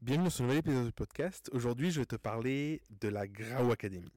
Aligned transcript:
Bienvenue 0.00 0.26
dans 0.26 0.30
ce 0.30 0.42
nouvel 0.44 0.58
épisode 0.58 0.86
du 0.86 0.92
podcast. 0.92 1.50
Aujourd'hui, 1.52 1.90
je 1.90 1.98
vais 1.98 2.06
te 2.06 2.14
parler 2.14 2.82
de 3.00 3.08
la 3.08 3.26
Grau 3.26 3.72
Academy. 3.72 4.12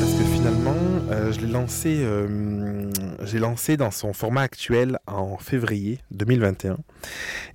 Parce 0.00 0.14
que 0.14 0.24
finalement, 0.32 0.74
euh, 1.10 1.30
je 1.32 1.40
l'ai 1.40 1.46
lancé, 1.52 1.98
euh, 2.02 2.87
j'ai 3.28 3.38
lancé 3.38 3.76
dans 3.76 3.90
son 3.90 4.12
format 4.12 4.42
actuel 4.42 4.98
en 5.06 5.36
février 5.36 5.98
2021. 6.12 6.78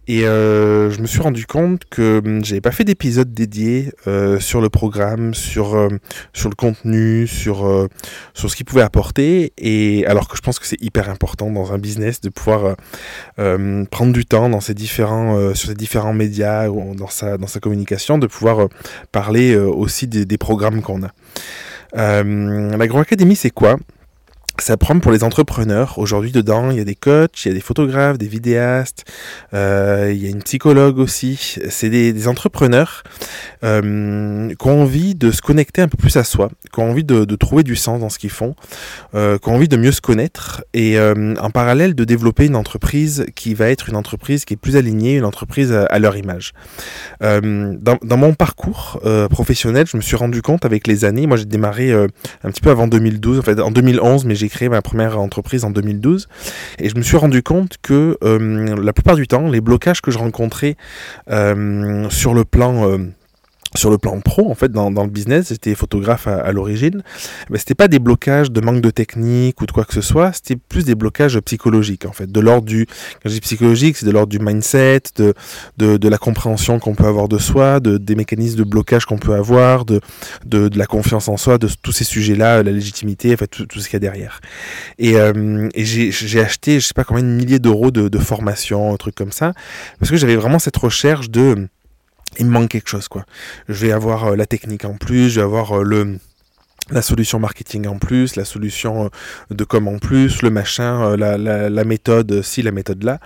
Et 0.07 0.25
euh, 0.25 0.91
je 0.91 1.01
me 1.01 1.07
suis 1.07 1.19
rendu 1.19 1.45
compte 1.45 1.83
que 1.89 2.21
hum, 2.23 2.45
j'avais 2.45 2.61
pas 2.61 2.71
fait 2.71 2.83
d'épisode 2.83 3.33
dédié 3.33 3.91
euh, 4.07 4.39
sur 4.39 4.61
le 4.61 4.69
programme, 4.69 5.33
sur 5.33 5.75
euh, 5.75 5.87
sur 6.33 6.49
le 6.49 6.55
contenu, 6.55 7.25
sur 7.25 7.89
sur 8.33 8.49
ce 8.51 8.55
qu'il 8.55 8.65
pouvait 8.65 8.81
apporter. 8.81 9.53
Et 9.57 10.05
alors 10.05 10.27
que 10.27 10.37
je 10.37 10.41
pense 10.41 10.59
que 10.59 10.67
c'est 10.67 10.81
hyper 10.81 11.09
important 11.09 11.49
dans 11.49 11.73
un 11.73 11.77
business 11.79 12.21
de 12.21 12.29
pouvoir 12.29 12.75
euh, 13.39 13.85
prendre 13.85 14.13
du 14.13 14.25
temps 14.25 14.49
dans 14.49 14.61
ces 14.61 14.73
différents 14.73 15.53
sur 15.55 15.69
ces 15.69 15.75
différents 15.75 16.13
médias 16.13 16.69
ou 16.69 16.93
dans 16.95 17.07
sa 17.07 17.37
dans 17.37 17.47
sa 17.47 17.59
communication, 17.59 18.17
de 18.17 18.27
pouvoir 18.27 18.67
parler 19.11 19.55
aussi 19.55 20.07
des, 20.07 20.37
programmes 20.37 20.81
qu'on 20.81 21.01
a. 21.03 21.11
La 21.95 22.87
Grow 22.87 22.99
Academy, 22.99 23.35
c'est 23.35 23.49
quoi? 23.49 23.77
Ça 24.59 24.77
prend 24.77 24.99
pour 24.99 25.11
les 25.11 25.23
entrepreneurs. 25.23 25.97
Aujourd'hui, 25.97 26.31
dedans, 26.31 26.69
il 26.69 26.77
y 26.77 26.79
a 26.79 26.83
des 26.83 26.95
coachs, 26.95 27.43
il 27.45 27.47
y 27.47 27.51
a 27.51 27.53
des 27.53 27.61
photographes, 27.61 28.17
des 28.17 28.27
vidéastes, 28.27 29.03
euh, 29.53 30.11
il 30.13 30.21
y 30.21 30.27
a 30.27 30.29
une 30.29 30.43
psychologue 30.43 30.99
aussi. 30.99 31.57
C'est 31.69 31.89
des, 31.89 32.27
entrepreneurs 32.27 33.03
euh, 33.63 34.53
qui 34.53 34.67
ont 34.67 34.81
envie 34.81 35.15
de 35.15 35.31
se 35.31 35.41
connecter 35.41 35.81
un 35.81 35.87
peu 35.87 35.97
plus 35.97 36.15
à 36.15 36.23
soi, 36.23 36.49
qui 36.71 36.79
ont 36.79 36.89
envie 36.89 37.03
de, 37.03 37.35
trouver 37.35 37.63
du 37.63 37.75
sens 37.75 37.99
dans 37.99 38.09
ce 38.09 38.19
qu'ils 38.19 38.29
font, 38.29 38.55
euh, 39.15 39.37
qui 39.37 39.49
ont 39.49 39.55
envie 39.55 39.67
de 39.67 39.75
mieux 39.75 39.91
se 39.91 40.01
connaître 40.01 40.63
et 40.73 40.97
en 40.99 41.49
parallèle 41.49 41.95
de 41.95 42.03
développer 42.03 42.45
une 42.45 42.55
entreprise 42.55 43.25
qui 43.35 43.53
va 43.53 43.69
être 43.69 43.89
une 43.89 43.95
entreprise 43.95 44.45
qui 44.45 44.53
est 44.53 44.57
plus 44.57 44.77
alignée, 44.77 45.15
une 45.17 45.25
entreprise 45.25 45.71
à, 45.73 45.99
leur 45.99 46.15
image. 46.15 46.53
Dans, 47.21 47.97
dans 48.01 48.17
mon 48.17 48.33
parcours 48.33 49.01
professionnel, 49.29 49.87
je 49.87 49.97
me 49.97 50.01
suis 50.01 50.15
rendu 50.15 50.41
compte 50.41 50.65
avec 50.65 50.87
les 50.87 51.05
années, 51.05 51.27
moi 51.27 51.37
j'ai 51.37 51.45
démarré 51.45 51.91
un 51.91 52.49
petit 52.49 52.61
peu 52.61 52.69
avant 52.69 52.87
2012, 52.87 53.39
en 53.39 53.41
fait 53.41 53.59
en 53.59 53.71
2011, 53.71 54.25
mais 54.25 54.35
j'ai 54.43 54.49
créé 54.49 54.67
ma 54.67 54.81
première 54.81 55.17
entreprise 55.21 55.63
en 55.63 55.71
2012 55.71 56.27
et 56.77 56.89
je 56.89 56.95
me 56.97 57.01
suis 57.01 57.15
rendu 57.15 57.41
compte 57.41 57.77
que 57.81 58.17
euh, 58.23 58.75
la 58.75 58.91
plupart 58.91 59.15
du 59.15 59.25
temps, 59.25 59.47
les 59.47 59.61
blocages 59.61 60.01
que 60.01 60.11
je 60.11 60.17
rencontrais 60.17 60.75
euh, 61.29 62.09
sur 62.09 62.33
le 62.33 62.43
plan 62.43 62.89
euh, 62.89 62.97
sur 63.75 63.89
le 63.89 63.97
plan 63.97 64.19
pro, 64.21 64.49
en 64.49 64.55
fait, 64.55 64.71
dans, 64.71 64.91
dans 64.91 65.03
le 65.03 65.09
business, 65.09 65.49
j'étais 65.49 65.75
photographe 65.75 66.27
à, 66.27 66.35
à 66.35 66.51
l'origine, 66.51 67.03
mais 67.49 67.57
c'était 67.57 67.75
pas 67.75 67.87
des 67.87 67.99
blocages 67.99 68.51
de 68.51 68.61
manque 68.61 68.81
de 68.81 68.89
technique 68.89 69.61
ou 69.61 69.65
de 69.65 69.71
quoi 69.71 69.85
que 69.85 69.93
ce 69.93 70.01
soit, 70.01 70.31
c'était 70.33 70.55
plus 70.55 70.85
des 70.85 70.95
blocages 70.95 71.39
psychologiques, 71.39 72.05
en 72.05 72.11
fait, 72.11 72.31
de 72.31 72.39
l'ordre 72.39 72.65
du, 72.65 72.85
quand 72.85 73.29
je 73.29 73.33
dis 73.33 73.41
psychologique, 73.41 73.97
c'est 73.97 74.05
de 74.05 74.11
l'ordre 74.11 74.29
du 74.29 74.39
mindset, 74.39 75.01
de, 75.15 75.33
de, 75.77 75.97
de 75.97 76.09
la 76.09 76.17
compréhension 76.17 76.79
qu'on 76.79 76.95
peut 76.95 77.05
avoir 77.05 77.27
de 77.27 77.37
soi, 77.37 77.79
de, 77.79 77.97
des 77.97 78.15
mécanismes 78.15 78.59
de 78.59 78.63
blocage 78.63 79.05
qu'on 79.05 79.17
peut 79.17 79.33
avoir, 79.33 79.85
de, 79.85 79.99
de, 80.45 80.67
de 80.67 80.77
la 80.77 80.85
confiance 80.85 81.27
en 81.27 81.37
soi, 81.37 81.57
de 81.57 81.67
tous 81.81 81.91
ces 81.91 82.03
sujets-là, 82.03 82.63
la 82.63 82.71
légitimité, 82.71 83.33
en 83.33 83.37
fait, 83.37 83.47
tout, 83.47 83.65
tout 83.65 83.79
ce 83.79 83.85
qu'il 83.89 83.93
y 83.93 83.97
a 83.97 83.99
derrière. 83.99 84.39
Et, 84.99 85.17
euh, 85.17 85.69
j'ai 85.75 86.39
acheté, 86.39 86.79
je 86.79 86.87
sais 86.87 86.93
pas 86.93 87.03
combien 87.03 87.23
de 87.23 87.29
milliers 87.29 87.59
d'euros 87.59 87.91
de, 87.91 88.07
de 88.07 88.17
formation, 88.19 88.93
un 88.93 88.97
truc 88.97 89.15
comme 89.15 89.31
ça, 89.31 89.53
parce 89.99 90.11
que 90.11 90.17
j'avais 90.17 90.35
vraiment 90.35 90.59
cette 90.59 90.77
recherche 90.77 91.29
de 91.29 91.67
il 92.39 92.45
me 92.45 92.51
manque 92.51 92.69
quelque 92.69 92.89
chose 92.89 93.07
quoi. 93.07 93.25
Je 93.69 93.73
vais 93.73 93.91
avoir 93.91 94.25
euh, 94.25 94.35
la 94.35 94.45
technique 94.45 94.85
en 94.85 94.95
plus, 94.95 95.29
je 95.29 95.39
vais 95.39 95.45
avoir 95.45 95.77
euh, 95.77 96.17
la 96.89 97.01
solution 97.01 97.39
marketing 97.39 97.87
en 97.87 97.97
plus, 97.97 98.35
la 98.35 98.45
solution 98.45 99.05
euh, 99.05 99.09
de 99.55 99.63
com 99.63 99.87
en 99.87 99.99
plus, 99.99 100.41
le 100.41 100.49
machin, 100.49 101.15
la, 101.15 101.37
la, 101.37 101.83
méthode 101.83 102.41
ci, 102.41 102.61
la 102.61 102.71
méthode 102.71 103.03
là. 103.03 103.19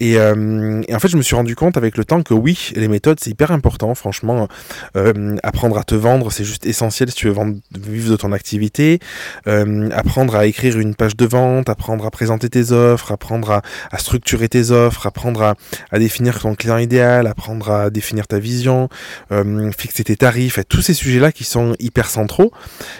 Et, 0.00 0.18
euh, 0.18 0.82
et, 0.88 0.94
en 0.94 0.98
fait, 0.98 1.08
je 1.08 1.16
me 1.16 1.22
suis 1.22 1.34
rendu 1.34 1.56
compte 1.56 1.76
avec 1.76 1.96
le 1.96 2.04
temps 2.04 2.22
que 2.22 2.34
oui, 2.34 2.72
les 2.74 2.88
méthodes, 2.88 3.18
c'est 3.20 3.30
hyper 3.30 3.50
important. 3.50 3.94
Franchement, 3.94 4.48
euh, 4.96 5.36
apprendre 5.42 5.78
à 5.78 5.84
te 5.84 5.94
vendre, 5.94 6.30
c'est 6.30 6.44
juste 6.44 6.66
essentiel 6.66 7.10
si 7.10 7.16
tu 7.16 7.28
veux 7.28 7.60
vivre 7.78 8.10
de 8.10 8.16
ton 8.16 8.32
activité. 8.32 8.98
Euh, 9.46 9.90
apprendre 9.92 10.36
à 10.36 10.46
écrire 10.46 10.78
une 10.78 10.94
page 10.94 11.16
de 11.16 11.26
vente, 11.26 11.68
apprendre 11.68 12.04
à 12.04 12.10
présenter 12.10 12.48
tes 12.48 12.72
offres, 12.72 13.12
apprendre 13.12 13.62
à, 13.90 13.98
structurer 13.98 14.48
tes 14.48 14.70
offres, 14.70 15.06
apprendre 15.06 15.54
à, 15.90 15.98
définir 15.98 16.38
ton 16.38 16.54
client 16.54 16.78
idéal, 16.78 17.26
apprendre 17.26 17.70
à 17.70 17.90
définir 17.90 18.26
ta 18.26 18.38
vision, 18.38 18.88
fixer 19.76 20.04
tes 20.04 20.16
tarifs, 20.16 20.58
tous 20.68 20.82
ces 20.82 20.94
sujets-là 20.94 21.32
qui 21.32 21.44
sont 21.44 21.74
hyper 21.78 22.08
centraux 22.08 22.52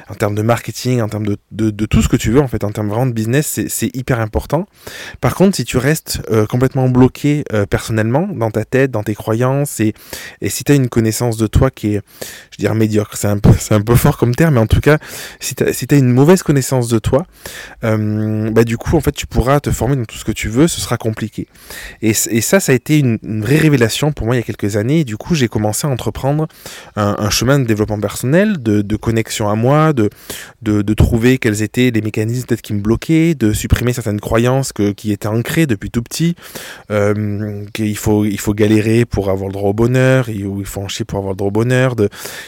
en 0.08 0.14
termes 0.14 0.34
de 0.34 0.42
marketing, 0.42 1.00
en 1.00 1.08
termes 1.08 1.26
de, 1.26 1.86
tout 1.86 2.02
ce 2.02 2.08
que 2.08 2.16
tu 2.16 2.30
veux, 2.30 2.40
en 2.40 2.48
fait, 2.48 2.64
en 2.64 2.70
termes 2.70 2.88
vraiment 2.88 3.06
de 3.06 3.12
business, 3.12 3.60
c'est 3.68 3.96
hyper 3.96 4.20
important. 4.20 4.66
Par 5.20 5.34
contre, 5.34 5.56
si 5.56 5.64
tu 5.64 5.76
restes 5.76 6.22
euh, 6.30 6.46
bloqué 6.88 7.44
euh, 7.52 7.66
personnellement 7.66 8.28
dans 8.32 8.50
ta 8.50 8.64
tête, 8.64 8.90
dans 8.90 9.02
tes 9.02 9.14
croyances, 9.14 9.80
et, 9.80 9.94
et 10.40 10.48
si 10.48 10.64
tu 10.64 10.72
as 10.72 10.74
une 10.74 10.88
connaissance 10.88 11.36
de 11.36 11.46
toi 11.46 11.70
qui 11.70 11.94
est, 11.94 12.00
je 12.50 12.58
dirais, 12.58 12.74
médiocre, 12.74 13.16
c'est 13.16 13.28
un, 13.28 13.38
peu, 13.38 13.50
un 13.70 13.80
peu 13.80 13.94
fort 13.94 14.16
comme 14.16 14.34
terme, 14.34 14.54
mais 14.54 14.60
en 14.60 14.66
tout 14.66 14.80
cas, 14.80 14.98
si 15.40 15.54
tu 15.54 15.64
as, 15.64 15.72
si 15.72 15.86
as 15.90 15.96
une 15.96 16.12
mauvaise 16.12 16.42
connaissance 16.42 16.88
de 16.88 16.98
toi, 16.98 17.26
euh, 17.84 18.50
bah, 18.50 18.64
du 18.64 18.76
coup, 18.76 18.96
en 18.96 19.00
fait, 19.00 19.12
tu 19.12 19.26
pourras 19.26 19.60
te 19.60 19.70
former 19.70 19.96
dans 19.96 20.04
tout 20.04 20.16
ce 20.16 20.24
que 20.24 20.32
tu 20.32 20.48
veux, 20.48 20.68
ce 20.68 20.80
sera 20.80 20.96
compliqué. 20.96 21.46
Et, 22.02 22.10
et 22.10 22.40
ça, 22.40 22.60
ça 22.60 22.72
a 22.72 22.74
été 22.74 22.98
une, 22.98 23.18
vraie 23.22 23.58
révélation 23.58 24.12
pour 24.12 24.26
moi 24.26 24.36
il 24.36 24.38
y 24.38 24.42
a 24.42 24.44
quelques 24.44 24.76
années, 24.76 25.00
et 25.00 25.04
du 25.04 25.16
coup, 25.16 25.34
j'ai 25.34 25.48
commencé 25.48 25.86
à 25.86 25.90
entreprendre 25.90 26.46
un, 26.96 27.30
chemin 27.30 27.58
de 27.58 27.64
développement 27.64 28.00
personnel, 28.00 28.62
de, 28.62 28.96
connexion 28.96 29.48
à 29.48 29.54
moi, 29.54 29.92
de, 29.92 30.10
de, 30.62 30.82
de 30.82 30.94
trouver 30.94 31.38
quels 31.38 31.62
étaient 31.62 31.90
les 31.90 32.00
mécanismes 32.00 32.46
peut-être 32.46 32.62
qui 32.62 32.74
me 32.74 32.80
bloquaient, 32.80 33.34
de 33.34 33.52
supprimer 33.52 33.92
certaines 33.92 34.20
croyances 34.20 34.72
que, 34.72 34.92
qui 34.92 35.12
étaient 35.12 35.26
ancrées 35.28 35.66
depuis 35.66 35.90
tout 35.90 36.02
petit, 36.02 36.34
euh, 36.90 37.64
qu'il 37.72 37.96
faut, 37.96 38.24
il 38.24 38.40
faut 38.40 38.54
galérer 38.54 39.04
pour 39.04 39.30
avoir 39.30 39.48
le 39.48 39.52
droit 39.52 39.70
au 39.70 39.74
bonheur, 39.74 40.28
il 40.28 40.64
faut 40.64 40.80
en 40.80 40.88
chier 40.88 41.04
pour 41.04 41.18
avoir 41.18 41.32
le 41.32 41.36
droit 41.36 41.48
au 41.48 41.52
bonheur, 41.52 41.94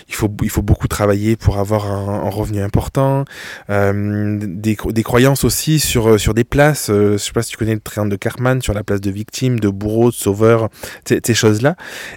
il, 0.09 0.15
faut, 0.15 0.31
il 0.43 0.51
faut 0.51 0.63
beaucoup 0.63 0.89
travailler 0.89 1.37
pour 1.37 1.59
avoir 1.59 1.87
un, 1.87 2.29
revenu 2.29 2.61
important, 2.61 3.25
euh, 3.71 4.39
des, 4.41 4.77
des 4.91 5.03
croyances 5.03 5.45
aussi 5.45 5.81
sur, 5.81 6.21
sur 6.21 6.35
des 6.35 6.45
places, 6.45 6.91
euh, 6.91 7.13
je 7.13 7.17
sais 7.19 7.33
pas 7.33 7.43
si 7.43 7.51
tu 7.51 7.57
connais 7.57 7.75
le 7.75 7.81
triangle 7.81 8.11
de 8.11 8.17
Karman, 8.17 8.61
sur 8.61 8.75
la 8.75 8.85
place 8.85 9.01
de 9.01 9.11
victime, 9.11 9.61
de 9.61 9.69
bourreau, 9.69 10.11
de 10.11 10.15
sauveur, 10.15 10.69
ces 11.05 11.35
choses-là. 11.35 11.77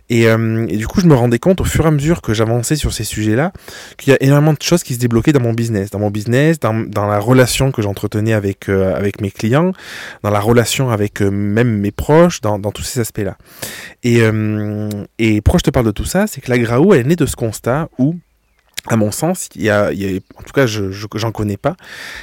Et, 0.10 0.28
euh, 0.28 0.66
et 0.70 0.78
du 0.78 0.88
coup, 0.88 1.02
je 1.02 1.08
me 1.08 1.16
rendais 1.16 1.40
compte 1.40 1.62
au 1.62 1.64
fur 1.64 1.86
et 1.86 1.88
à 1.88 1.92
mesure 1.92 2.22
que 2.22 2.34
j'avançais 2.34 2.76
sur 2.76 2.94
ces 2.94 3.04
sujets-là, 3.04 3.52
qu'il 3.98 4.12
y 4.12 4.16
a 4.16 4.22
énormément 4.22 4.54
de 4.54 4.62
choses 4.62 4.84
qui 4.84 4.94
se 4.94 5.00
débloquaient 5.00 5.34
dans 5.34 5.42
mon 5.42 5.54
business, 5.54 5.90
dans 5.90 6.00
mon 6.00 6.12
business, 6.12 6.60
dans, 6.60 6.74
dans 6.74 7.08
la 7.08 7.20
relation 7.20 7.72
que 7.72 7.82
j'entretenais 7.82 8.34
avec, 8.34 8.70
euh, 8.70 8.96
avec 8.96 9.22
mes 9.22 9.32
clients, 9.32 9.72
dans 10.24 10.30
la 10.30 10.40
relation 10.40 10.90
avec 10.90 11.22
euh, 11.22 11.30
même 11.30 11.80
mes 11.80 11.92
proches, 12.02 12.42
dans, 12.42 12.58
dans 12.58 12.72
tous 12.72 12.84
ces 12.84 13.00
aspects-là. 13.00 13.38
Et, 14.04 14.22
euh, 14.22 14.90
et 15.20 15.42
pourquoi 15.42 15.60
je 15.60 15.64
te 15.64 15.70
parle 15.70 15.86
de 15.86 15.92
tout 15.92 16.06
ça, 16.06 16.26
c'est 16.28 16.42
que 16.42 16.50
la 16.50 16.58
Graou, 16.58 16.94
elle 16.94 17.02
est 17.02 17.10
née 17.10 17.16
de 17.16 17.26
ce 17.28 17.36
constat 17.36 17.90
où 18.00 18.16
à 18.88 18.96
mon 18.96 19.12
sens, 19.12 19.50
il 19.56 19.64
y 19.64 19.70
a, 19.70 19.92
en 20.38 20.44
tout 20.44 20.54
cas, 20.54 20.66
je, 20.66 20.92
je 20.92 21.08
j'en 21.16 21.32
connais 21.32 21.58
pas. 21.58 21.76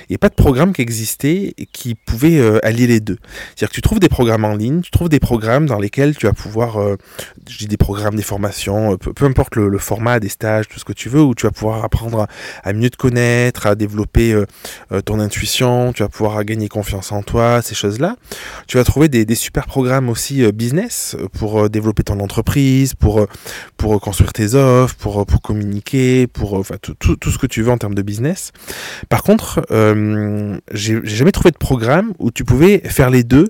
Il 0.08 0.12
n'y 0.12 0.16
a 0.16 0.18
pas 0.18 0.28
de 0.28 0.34
programme 0.34 0.72
qui 0.72 0.82
existait 0.82 1.54
qui 1.72 1.94
pouvait 1.94 2.38
euh, 2.38 2.58
allier 2.64 2.86
les 2.86 3.00
deux. 3.00 3.18
C'est-à-dire 3.54 3.68
que 3.68 3.74
tu 3.74 3.82
trouves 3.82 4.00
des 4.00 4.08
programmes 4.08 4.44
en 4.44 4.54
ligne, 4.54 4.80
tu 4.80 4.90
trouves 4.90 5.08
des 5.08 5.20
programmes 5.20 5.66
dans 5.66 5.78
lesquels 5.78 6.16
tu 6.16 6.26
vas 6.26 6.32
pouvoir, 6.32 6.80
euh, 6.80 6.96
je 7.48 7.58
dis 7.58 7.66
des 7.66 7.76
programmes, 7.76 8.16
des 8.16 8.22
formations, 8.22 8.94
euh, 8.94 8.96
peu, 8.96 9.24
importe 9.24 9.56
le, 9.56 9.78
format, 9.78 10.18
des 10.18 10.28
stages, 10.28 10.68
tout 10.68 10.78
ce 10.78 10.84
que 10.84 10.92
tu 10.92 11.08
veux, 11.08 11.22
où 11.22 11.34
tu 11.34 11.46
vas 11.46 11.52
pouvoir 11.52 11.84
apprendre 11.84 12.26
à, 12.64 12.72
mieux 12.72 12.90
te 12.90 12.96
connaître, 12.96 13.66
à 13.66 13.74
développer 13.74 14.32
euh, 14.32 15.00
ton 15.02 15.20
intuition, 15.20 15.92
tu 15.92 16.02
vas 16.02 16.08
pouvoir 16.08 16.44
gagner 16.44 16.68
confiance 16.68 17.12
en 17.12 17.22
toi, 17.22 17.62
ces 17.62 17.74
choses-là. 17.74 18.16
Tu 18.66 18.78
vas 18.78 18.84
trouver 18.84 19.08
des, 19.08 19.24
des 19.24 19.34
super 19.34 19.66
programmes 19.66 20.08
aussi 20.08 20.50
business 20.52 21.16
pour 21.34 21.70
développer 21.70 22.02
ton 22.02 22.20
entreprise, 22.20 22.94
pour 22.94 23.26
pour 23.76 24.00
construire 24.00 24.32
tes 24.32 24.54
offres, 24.54 24.96
pour 24.96 25.24
pour 25.26 25.40
communiquer, 25.42 26.26
pour 26.26 26.47
enfin 26.54 26.76
tout, 26.80 26.94
tout, 26.94 27.30
ce 27.30 27.38
que 27.38 27.46
tu 27.46 27.62
veux 27.62 27.70
en 27.70 27.78
termes 27.78 27.94
de 27.94 28.02
business. 28.02 28.52
Par 29.08 29.22
contre, 29.22 29.64
euh, 29.70 30.58
j'ai 30.72 31.00
jamais 31.04 31.32
trouvé 31.32 31.50
de 31.50 31.58
programme 31.58 32.12
où 32.18 32.30
tu 32.30 32.44
pouvais 32.44 32.78
faire 32.84 33.10
les 33.10 33.24
deux 33.24 33.48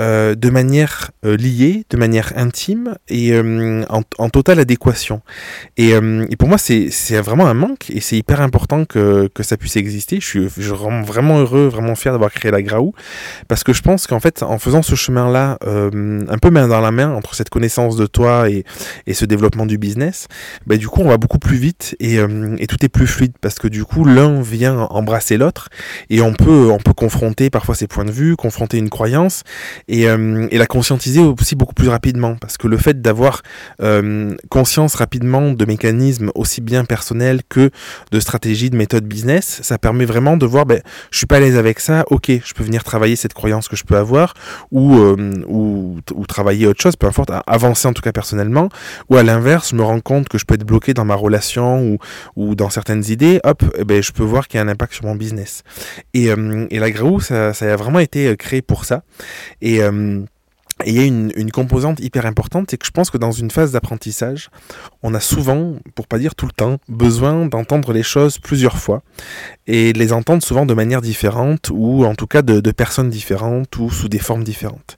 euh, 0.00 0.34
de 0.34 0.50
manière 0.50 1.10
euh, 1.24 1.36
liée, 1.36 1.84
de 1.90 1.96
manière 1.96 2.32
intime 2.36 2.96
et 3.08 3.32
euh, 3.32 3.84
en, 3.88 4.28
totale 4.30 4.58
adéquation. 4.58 5.20
Et, 5.76 5.94
euh, 5.94 6.26
pour 6.38 6.48
moi, 6.48 6.58
c'est 6.58 6.88
vraiment 7.20 7.46
un 7.46 7.54
manque 7.54 7.90
et 7.90 8.00
c'est 8.00 8.16
hyper 8.16 8.40
important 8.40 8.84
que, 8.84 9.28
que 9.34 9.42
ça 9.42 9.56
puisse 9.56 9.76
exister. 9.76 10.18
Je 10.20 10.26
suis, 10.26 10.48
je 10.56 10.62
suis 10.62 10.72
vraiment 10.72 11.38
heureux, 11.38 11.68
vraiment 11.68 11.94
fier 11.94 12.12
d'avoir 12.12 12.32
créé 12.32 12.50
la 12.50 12.62
Graou 12.62 12.94
parce 13.48 13.64
que 13.64 13.72
je 13.72 13.82
pense 13.82 14.06
qu'en 14.06 14.20
fait, 14.20 14.42
en 14.42 14.58
faisant 14.58 14.82
ce 14.82 14.94
chemin-là, 14.94 15.58
euh, 15.64 16.24
un 16.28 16.38
peu 16.38 16.50
main 16.50 16.68
dans 16.68 16.80
la 16.80 16.90
main 16.90 17.10
entre 17.10 17.34
cette 17.34 17.50
connaissance 17.50 17.96
de 17.96 18.06
toi 18.06 18.48
et, 18.48 18.64
et 19.06 19.14
ce 19.14 19.24
développement 19.24 19.66
du 19.66 19.78
business, 19.78 20.26
bah, 20.66 20.76
du 20.76 20.88
coup, 20.88 21.02
on 21.02 21.08
va 21.08 21.18
beaucoup 21.18 21.38
plus 21.38 21.56
vite 21.56 21.96
et 22.00 22.18
et 22.58 22.66
tout 22.66 22.84
est 22.84 22.88
plus 22.88 23.06
fluide 23.06 23.32
parce 23.40 23.58
que 23.58 23.68
du 23.68 23.84
coup 23.84 24.04
l'un 24.04 24.42
vient 24.42 24.78
embrasser 24.90 25.36
l'autre 25.36 25.68
et 26.10 26.20
on 26.20 26.32
peut 26.32 26.70
on 26.70 26.78
peut 26.78 26.92
confronter 26.92 27.50
parfois 27.50 27.74
ses 27.74 27.86
points 27.86 28.04
de 28.04 28.10
vue, 28.10 28.36
confronter 28.36 28.78
une 28.78 28.90
croyance 28.90 29.42
et, 29.88 30.02
et 30.02 30.58
la 30.58 30.66
conscientiser 30.66 31.20
aussi 31.20 31.54
beaucoup 31.54 31.74
plus 31.74 31.88
rapidement 31.88 32.36
parce 32.36 32.56
que 32.56 32.68
le 32.68 32.76
fait 32.76 33.00
d'avoir 33.00 33.42
conscience 34.48 34.94
rapidement 34.94 35.52
de 35.52 35.64
mécanismes 35.64 36.30
aussi 36.34 36.60
bien 36.60 36.84
personnels 36.84 37.40
que 37.48 37.70
de 38.10 38.20
stratégies, 38.20 38.70
de 38.70 38.76
méthodes 38.76 39.06
business, 39.06 39.60
ça 39.62 39.78
permet 39.78 40.04
vraiment 40.04 40.36
de 40.36 40.46
voir 40.46 40.66
ben, 40.66 40.80
je 41.10 41.18
suis 41.18 41.26
pas 41.26 41.36
à 41.36 41.40
l'aise 41.40 41.56
avec 41.56 41.80
ça, 41.80 42.04
ok, 42.10 42.30
je 42.44 42.52
peux 42.54 42.64
venir 42.64 42.84
travailler 42.84 43.16
cette 43.16 43.34
croyance 43.34 43.68
que 43.68 43.76
je 43.76 43.84
peux 43.84 43.96
avoir 43.96 44.34
ou, 44.70 44.94
ou, 44.96 45.98
ou 46.14 46.26
travailler 46.26 46.66
autre 46.66 46.82
chose, 46.82 46.96
peu 46.96 47.06
importe, 47.06 47.30
avancer 47.46 47.88
en 47.88 47.92
tout 47.92 48.02
cas 48.02 48.12
personnellement, 48.12 48.68
ou 49.08 49.16
à 49.16 49.22
l'inverse, 49.22 49.70
je 49.70 49.76
me 49.76 49.82
rends 49.82 50.00
compte 50.00 50.28
que 50.28 50.38
je 50.38 50.44
peux 50.44 50.54
être 50.54 50.64
bloqué 50.64 50.94
dans 50.94 51.04
ma 51.04 51.14
relation 51.14 51.82
ou, 51.82 51.98
ou 52.36 52.54
dans 52.54 52.70
certaines 52.70 53.04
idées, 53.08 53.40
hop, 53.44 53.62
eh 53.76 53.84
ben, 53.84 54.02
je 54.02 54.12
peux 54.12 54.22
voir 54.22 54.48
qu'il 54.48 54.58
y 54.58 54.60
a 54.60 54.64
un 54.64 54.68
impact 54.68 54.94
sur 54.94 55.04
mon 55.04 55.14
business. 55.14 55.62
Et, 56.14 56.30
euh, 56.30 56.66
et 56.70 56.78
la 56.78 56.90
ça, 57.20 57.52
ça, 57.52 57.72
a 57.72 57.76
vraiment 57.76 57.98
été 57.98 58.28
euh, 58.28 58.36
créé 58.36 58.62
pour 58.62 58.84
ça. 58.84 59.02
Et 59.60 59.82
euh, 59.82 60.20
et 60.84 60.90
il 60.90 60.96
y 60.96 61.00
a 61.00 61.04
une, 61.04 61.50
composante 61.52 62.00
hyper 62.00 62.26
importante, 62.26 62.68
c'est 62.70 62.78
que 62.78 62.86
je 62.86 62.90
pense 62.90 63.10
que 63.10 63.18
dans 63.18 63.32
une 63.32 63.50
phase 63.50 63.72
d'apprentissage, 63.72 64.48
on 65.02 65.14
a 65.14 65.20
souvent, 65.20 65.74
pour 65.94 66.06
pas 66.06 66.18
dire 66.18 66.34
tout 66.34 66.46
le 66.46 66.52
temps, 66.52 66.78
besoin 66.88 67.46
d'entendre 67.46 67.92
les 67.92 68.02
choses 68.02 68.38
plusieurs 68.38 68.78
fois 68.78 69.02
et 69.66 69.92
de 69.92 69.98
les 69.98 70.12
entendre 70.12 70.42
souvent 70.42 70.66
de 70.66 70.74
manière 70.74 71.02
différente 71.02 71.70
ou 71.72 72.04
en 72.04 72.14
tout 72.14 72.26
cas 72.26 72.42
de, 72.42 72.60
personnes 72.72 73.10
différentes 73.10 73.76
ou 73.76 73.90
sous 73.90 74.08
des 74.08 74.18
formes 74.18 74.44
différentes. 74.44 74.96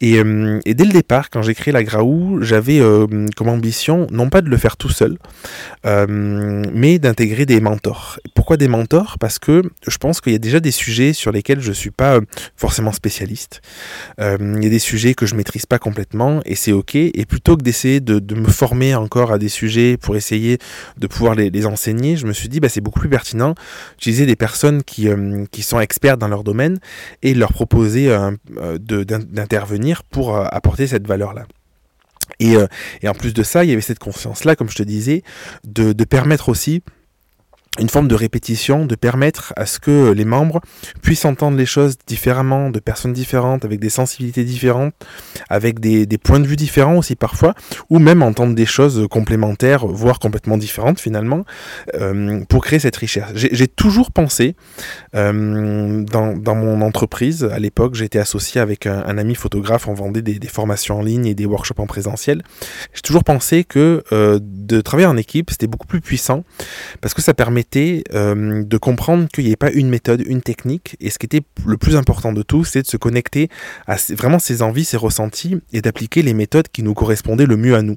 Et, 0.00 0.18
euh, 0.18 0.60
dès 0.66 0.84
le 0.84 0.92
départ, 0.92 1.30
quand 1.30 1.42
j'ai 1.42 1.54
créé 1.54 1.72
la 1.72 1.82
Graou, 1.82 2.38
j'avais 2.42 2.78
euh, 2.80 3.06
comme 3.36 3.48
ambition 3.48 4.06
non 4.10 4.28
pas 4.28 4.42
de 4.42 4.48
le 4.48 4.56
faire 4.56 4.76
tout 4.76 4.90
seul, 4.90 5.16
euh, 5.86 6.06
mais 6.72 6.98
d'intégrer 6.98 7.46
des 7.46 7.60
mentors. 7.60 8.18
Pourquoi 8.34 8.56
des 8.56 8.68
mentors? 8.68 9.18
Parce 9.18 9.38
que 9.38 9.62
je 9.86 9.96
pense 9.96 10.20
qu'il 10.20 10.32
y 10.32 10.36
a 10.36 10.38
déjà 10.38 10.60
des 10.60 10.70
sujets 10.70 11.12
sur 11.12 11.32
lesquels 11.32 11.60
je 11.60 11.72
suis 11.72 11.90
pas 11.90 12.20
forcément 12.56 12.92
spécialiste. 12.92 13.62
Il 14.18 14.62
y 14.62 14.66
a 14.66 14.70
des 14.70 14.78
sujets 14.78 15.14
que 15.16 15.26
je 15.26 15.34
maîtrise 15.34 15.66
pas 15.66 15.78
complètement 15.78 16.40
et 16.44 16.54
c'est 16.54 16.72
ok. 16.72 16.94
Et 16.94 17.26
plutôt 17.26 17.56
que 17.56 17.62
d'essayer 17.62 18.00
de, 18.00 18.34
me 18.34 18.48
former 18.48 18.94
encore 18.94 19.32
à 19.32 19.38
des 19.38 19.48
sujets 19.48 19.96
pour 19.96 20.14
essayer 20.14 20.58
de 20.98 21.06
pouvoir 21.06 21.34
les, 21.34 21.66
enseigner, 21.66 22.16
je 22.16 22.26
me 22.26 22.32
suis 22.32 22.48
dit 22.48 22.60
bah, 22.60 22.68
c'est 22.68 22.80
beaucoup 22.80 23.00
plus 23.00 23.08
pertinent 23.08 23.54
d'utiliser 23.98 24.26
des 24.26 24.36
personnes 24.36 24.82
qui, 24.84 25.08
euh, 25.08 25.44
sont 25.60 25.80
experts 25.80 26.16
dans 26.16 26.28
leur 26.28 26.44
domaine 26.44 26.78
et 27.22 27.34
leur 27.34 27.52
proposer 27.52 28.08
euh, 28.08 28.78
d'intervenir 28.78 30.04
pour 30.04 30.36
euh, 30.36 30.44
apporter 30.50 30.86
cette 30.86 31.06
valeur-là. 31.06 31.46
Et, 32.40 32.56
euh, 32.56 32.66
en 33.04 33.14
plus 33.14 33.34
de 33.34 33.42
ça, 33.42 33.64
il 33.64 33.70
y 33.70 33.72
avait 33.72 33.80
cette 33.80 33.98
conscience-là, 33.98 34.56
comme 34.56 34.70
je 34.70 34.76
te 34.76 34.82
disais, 34.82 35.22
de 35.64 35.92
permettre 36.04 36.48
aussi 36.48 36.82
une 37.78 37.88
forme 37.88 38.08
de 38.08 38.14
répétition, 38.14 38.86
de 38.86 38.94
permettre 38.94 39.52
à 39.56 39.66
ce 39.66 39.78
que 39.78 40.12
les 40.12 40.24
membres 40.24 40.60
puissent 41.02 41.24
entendre 41.24 41.56
les 41.56 41.66
choses 41.66 41.96
différemment, 42.06 42.70
de 42.70 42.78
personnes 42.78 43.12
différentes, 43.12 43.64
avec 43.64 43.80
des 43.80 43.90
sensibilités 43.90 44.44
différentes, 44.44 44.94
avec 45.48 45.80
des, 45.80 46.06
points 46.18 46.40
de 46.40 46.46
vue 46.46 46.56
différents 46.56 46.96
aussi 46.96 47.14
parfois, 47.16 47.54
ou 47.90 47.98
même 47.98 48.22
entendre 48.22 48.54
des 48.54 48.66
choses 48.66 49.06
complémentaires, 49.10 49.86
voire 49.86 50.18
complètement 50.18 50.56
différentes 50.56 51.00
finalement, 51.00 51.44
euh, 51.94 52.44
pour 52.48 52.64
créer 52.64 52.78
cette 52.78 52.96
richesse. 52.96 53.24
J'ai 53.34 53.68
toujours 53.68 54.10
pensé, 54.10 54.56
euh, 55.14 56.02
dans, 56.04 56.36
dans, 56.36 56.54
mon 56.54 56.80
entreprise, 56.80 57.44
à 57.44 57.58
l'époque, 57.58 57.94
j'étais 57.94 58.18
associé 58.18 58.60
avec 58.60 58.86
un, 58.86 59.18
ami 59.18 59.34
photographe, 59.34 59.88
on 59.88 59.94
vendait 59.94 60.22
des, 60.22 60.38
des, 60.38 60.48
formations 60.48 60.98
en 60.98 61.02
ligne 61.02 61.26
et 61.26 61.34
des 61.34 61.46
workshops 61.46 61.78
en 61.78 61.86
présentiel. 61.86 62.42
J'ai 62.92 63.02
toujours 63.02 63.24
pensé 63.24 63.64
que 63.64 64.02
euh, 64.12 64.38
de 64.42 64.80
travailler 64.80 65.06
en 65.06 65.16
équipe, 65.16 65.50
c'était 65.50 65.66
beaucoup 65.66 65.86
plus 65.86 66.00
puissant, 66.00 66.44
parce 67.00 67.14
que 67.14 67.22
ça 67.22 67.34
permet 67.34 67.64
euh, 67.76 68.62
de 68.64 68.76
comprendre 68.78 69.28
qu'il 69.28 69.44
n'y 69.44 69.50
avait 69.50 69.56
pas 69.56 69.70
une 69.70 69.88
méthode, 69.88 70.22
une 70.26 70.40
technique, 70.40 70.96
et 71.00 71.10
ce 71.10 71.18
qui 71.18 71.26
était 71.26 71.42
le 71.66 71.76
plus 71.76 71.96
important 71.96 72.32
de 72.32 72.42
tout, 72.42 72.64
c'est 72.64 72.82
de 72.82 72.86
se 72.86 72.96
connecter 72.96 73.48
à 73.86 73.96
vraiment 74.10 74.38
ses 74.38 74.62
envies, 74.62 74.84
ses 74.84 74.96
ressentis, 74.96 75.58
et 75.72 75.82
d'appliquer 75.82 76.22
les 76.22 76.34
méthodes 76.34 76.68
qui 76.68 76.82
nous 76.82 76.94
correspondaient 76.94 77.46
le 77.46 77.56
mieux 77.56 77.74
à 77.74 77.82
nous. 77.82 77.96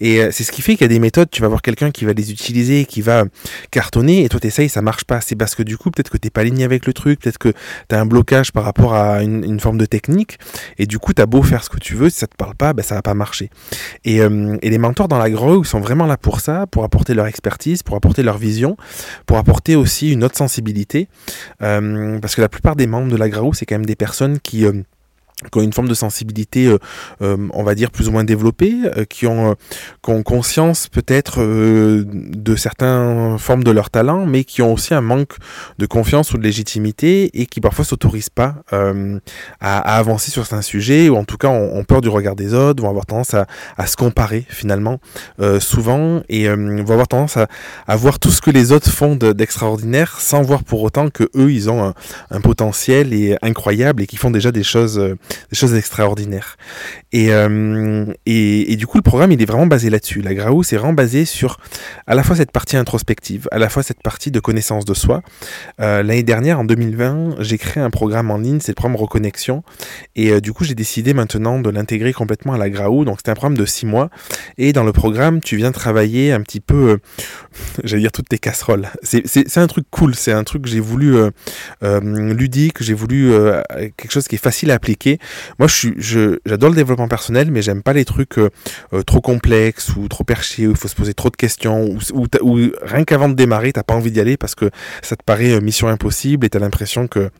Et 0.00 0.20
euh, 0.20 0.30
c'est 0.32 0.44
ce 0.44 0.52
qui 0.52 0.62
fait 0.62 0.72
qu'il 0.72 0.82
y 0.82 0.84
a 0.84 0.88
des 0.88 0.98
méthodes, 0.98 1.28
tu 1.30 1.42
vas 1.42 1.48
voir 1.48 1.62
quelqu'un 1.62 1.90
qui 1.90 2.04
va 2.04 2.12
les 2.12 2.30
utiliser, 2.30 2.84
qui 2.84 3.02
va 3.02 3.24
cartonner, 3.70 4.24
et 4.24 4.28
toi 4.28 4.40
t'essayes, 4.40 4.68
ça 4.68 4.82
marche 4.82 5.04
pas. 5.04 5.20
C'est 5.20 5.36
parce 5.36 5.54
que 5.54 5.62
du 5.62 5.76
coup, 5.76 5.90
peut-être 5.90 6.10
que 6.10 6.18
t'es 6.18 6.30
pas 6.30 6.42
aligné 6.42 6.64
avec 6.64 6.86
le 6.86 6.92
truc, 6.92 7.20
peut-être 7.20 7.38
que 7.38 7.52
tu 7.88 7.94
as 7.94 8.00
un 8.00 8.06
blocage 8.06 8.52
par 8.52 8.64
rapport 8.64 8.94
à 8.94 9.22
une, 9.22 9.60
forme 9.60 9.78
de 9.78 9.86
technique, 9.86 10.38
et 10.78 10.86
du 10.86 10.98
coup, 10.98 11.14
tu 11.14 11.22
as 11.22 11.26
beau 11.26 11.42
faire 11.42 11.64
ce 11.64 11.70
que 11.70 11.78
tu 11.78 11.94
veux, 11.94 12.10
si 12.10 12.18
ça 12.18 12.26
te 12.26 12.36
parle 12.36 12.54
pas, 12.54 12.72
ben, 12.74 12.82
ça 12.82 12.94
va 12.94 13.02
pas 13.02 13.14
marcher. 13.14 13.50
Et, 14.04 14.20
euh, 14.20 14.56
les 14.62 14.78
mentors 14.78 15.08
dans 15.08 15.18
la 15.18 15.30
grow 15.30 15.64
sont 15.64 15.80
vraiment 15.80 16.06
là 16.06 16.18
pour 16.18 16.40
ça, 16.40 16.66
pour 16.66 16.84
apporter 16.84 17.14
leur 17.14 17.26
expertise, 17.26 17.82
pour 17.82 17.96
apporter 17.96 18.22
leur 18.22 18.36
vision, 18.36 18.76
pour 19.26 19.38
apporter 19.38 19.76
aussi 19.76 20.12
une 20.12 20.24
autre 20.24 20.36
sensibilité, 20.36 21.08
euh, 21.62 22.18
parce 22.20 22.34
que 22.34 22.40
la 22.40 22.48
plupart 22.48 22.76
des 22.76 22.86
membres 22.86 23.10
de 23.10 23.16
la 23.16 23.28
GRAO, 23.28 23.52
c'est 23.52 23.66
quand 23.66 23.76
même 23.76 23.86
des 23.86 23.96
personnes 23.96 24.38
qui... 24.40 24.66
Euh, 25.44 25.48
qui 25.50 25.58
ont 25.58 25.62
une 25.62 25.72
forme 25.72 25.88
de 25.88 25.94
sensibilité, 25.94 26.66
euh, 26.66 26.78
euh, 27.20 27.36
on 27.52 27.62
va 27.62 27.74
dire, 27.74 27.90
plus 27.90 28.08
ou 28.08 28.10
moins 28.10 28.24
développée, 28.24 28.74
euh, 28.96 29.04
qui, 29.04 29.26
ont, 29.26 29.54
qui 30.02 30.10
ont 30.10 30.22
conscience 30.22 30.88
peut-être 30.88 31.42
de 31.42 32.56
certaines 32.56 33.38
formes 33.38 33.62
de 33.62 33.70
leur 33.70 33.90
talent, 33.90 34.24
mais 34.24 34.44
qui 34.44 34.62
ont 34.62 34.72
aussi 34.72 34.94
un 34.94 35.02
manque 35.02 35.36
de 35.78 35.84
confiance 35.84 36.32
ou 36.32 36.38
de 36.38 36.42
légitimité 36.42 37.30
et 37.38 37.44
qui 37.44 37.60
parfois 37.60 37.84
s'autorisent 37.84 38.30
pas 38.30 38.56
à, 38.72 38.92
à, 39.60 39.98
avancer 39.98 40.30
sur 40.30 40.46
certains 40.46 40.62
sujets 40.62 41.08
ou 41.08 41.16
en 41.16 41.24
tout 41.24 41.36
cas 41.36 41.48
ont, 41.48 41.76
ont, 41.76 41.84
peur 41.84 42.00
du 42.00 42.08
regard 42.08 42.34
des 42.34 42.54
autres, 42.54 42.82
vont 42.82 42.88
avoir 42.88 43.04
tendance 43.06 43.34
à, 43.34 43.46
à 43.76 43.86
se 43.86 43.96
comparer 43.96 44.46
finalement 44.48 44.98
souvent 45.60 46.22
et 46.28 46.48
vont 46.48 46.92
avoir 46.92 47.08
tendance 47.08 47.36
à, 47.36 47.46
à, 47.86 47.96
voir 47.96 48.18
tout 48.18 48.30
ce 48.30 48.40
que 48.40 48.50
les 48.50 48.72
autres 48.72 48.90
font 48.90 49.16
d'extraordinaire 49.16 50.20
sans 50.20 50.42
voir 50.42 50.64
pour 50.64 50.82
autant 50.82 51.10
que 51.10 51.24
eux 51.36 51.52
ils 51.52 51.68
ont 51.70 51.84
un, 51.84 51.94
un 52.30 52.40
potentiel 52.40 53.12
et 53.12 53.36
incroyable 53.42 54.02
et 54.02 54.06
qui 54.06 54.16
font 54.16 54.30
déjà 54.30 54.50
des 54.52 54.64
choses 54.64 55.00
des 55.50 55.56
choses 55.56 55.74
extraordinaires. 55.74 56.56
Et, 57.12 57.32
euh, 57.32 58.04
et, 58.26 58.72
et, 58.72 58.76
du 58.76 58.86
coup, 58.86 58.98
le 58.98 59.02
programme, 59.02 59.32
il 59.32 59.40
est 59.40 59.46
vraiment 59.46 59.66
basé 59.66 59.90
là-dessus. 59.90 60.20
La 60.22 60.34
Graou, 60.34 60.62
c'est 60.62 60.76
vraiment 60.76 60.92
basé 60.92 61.24
sur 61.24 61.58
à 62.06 62.14
la 62.14 62.22
fois 62.22 62.36
cette 62.36 62.50
partie 62.50 62.76
introspective, 62.76 63.48
à 63.52 63.58
la 63.58 63.68
fois 63.68 63.82
cette 63.82 64.02
partie 64.02 64.30
de 64.30 64.40
connaissance 64.40 64.84
de 64.84 64.94
soi. 64.94 65.22
Euh, 65.80 66.02
L'année 66.02 66.22
dernière, 66.22 66.60
en 66.60 66.64
2020, 66.64 67.36
j'ai 67.40 67.58
créé 67.58 67.82
un 67.82 67.90
programme 67.90 68.30
en 68.30 68.38
ligne, 68.38 68.60
c'est 68.60 68.72
le 68.72 68.74
programme 68.74 68.96
Reconnexion. 68.96 69.62
Et 70.14 70.30
euh, 70.30 70.40
du 70.40 70.52
coup, 70.52 70.64
j'ai 70.64 70.74
décidé 70.74 71.14
maintenant 71.14 71.60
de 71.60 71.70
l'intégrer 71.70 72.12
complètement 72.12 72.52
à 72.54 72.58
la 72.58 72.70
Graou. 72.70 73.04
Donc, 73.04 73.18
c'est 73.24 73.30
un 73.30 73.34
programme 73.34 73.56
de 73.56 73.64
six 73.64 73.86
mois. 73.86 74.10
Et 74.58 74.72
dans 74.72 74.84
le 74.84 74.92
programme, 74.92 75.40
tu 75.40 75.56
viens 75.56 75.72
travailler 75.72 76.32
un 76.32 76.40
petit 76.40 76.60
peu, 76.60 76.98
j'allais 77.84 78.02
dire 78.02 78.12
toutes 78.12 78.28
tes 78.28 78.38
casseroles. 78.38 78.88
C'est 79.02 79.58
un 79.58 79.66
truc 79.66 79.86
cool, 79.90 80.14
c'est 80.14 80.32
un 80.32 80.44
truc 80.44 80.62
que 80.62 80.68
j'ai 80.68 80.80
voulu 80.80 81.14
ludique, 81.82 82.82
j'ai 82.82 82.94
voulu 82.94 83.32
quelque 83.96 84.10
chose 84.10 84.28
qui 84.28 84.34
est 84.34 84.38
facile 84.38 84.70
à 84.70 84.74
appliquer 84.74 85.15
moi, 85.58 85.68
j'adore 85.98 86.70
le 86.70 86.76
développement 86.76 87.08
personnel, 87.08 87.50
mais 87.50 87.62
j'aime 87.62 87.82
pas 87.82 87.92
les 87.92 88.04
trucs 88.04 88.38
euh, 88.38 88.50
euh, 88.92 89.02
trop 89.02 89.20
complexes 89.20 89.94
ou 89.96 90.08
trop 90.08 90.24
perchés 90.24 90.66
où 90.66 90.70
il 90.70 90.76
faut 90.76 90.88
se 90.88 90.94
poser 90.94 91.14
trop 91.14 91.30
de 91.30 91.36
questions 91.36 91.84
ou, 91.84 91.98
ou, 92.12 92.26
ou 92.42 92.70
rien 92.82 93.04
qu'avant 93.04 93.28
de 93.28 93.34
démarrer, 93.34 93.72
t'as 93.72 93.82
pas 93.82 93.94
envie 93.94 94.10
d'y 94.10 94.20
aller 94.20 94.36
parce 94.36 94.54
que 94.54 94.70
ça 95.02 95.16
te 95.16 95.22
paraît 95.24 95.52
euh, 95.52 95.60
mission 95.60 95.88
impossible 95.88 96.46
et 96.46 96.50
t'as 96.50 96.58
l'impression 96.58 97.06
que 97.08 97.30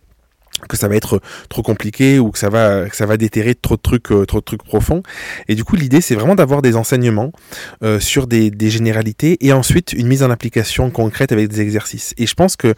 que 0.68 0.76
ça 0.76 0.88
va 0.88 0.96
être 0.96 1.20
trop 1.48 1.62
compliqué 1.62 2.18
ou 2.18 2.30
que 2.30 2.38
ça 2.38 2.48
va 2.48 2.88
ça 2.90 3.06
va 3.06 3.16
déterrer 3.16 3.54
trop 3.54 3.76
de 3.76 3.80
trucs 3.80 4.10
euh, 4.10 4.24
trop 4.24 4.40
de 4.40 4.44
trucs 4.44 4.62
profonds. 4.62 5.02
Et 5.48 5.54
du 5.54 5.64
coup 5.64 5.76
l'idée 5.76 6.00
c'est 6.00 6.14
vraiment 6.14 6.34
d'avoir 6.34 6.62
des 6.62 6.76
enseignements 6.76 7.32
euh, 7.82 8.00
sur 8.00 8.26
des, 8.26 8.52
généralités 8.70 9.36
et 9.46 9.52
ensuite 9.52 9.92
une 9.92 10.08
mise 10.08 10.22
en 10.22 10.30
application 10.30 10.90
concrète 10.90 11.30
avec 11.30 11.48
des 11.48 11.60
exercices. 11.60 12.14
Et 12.18 12.26
je 12.26 12.34
pense 12.34 12.56
que 12.56 12.74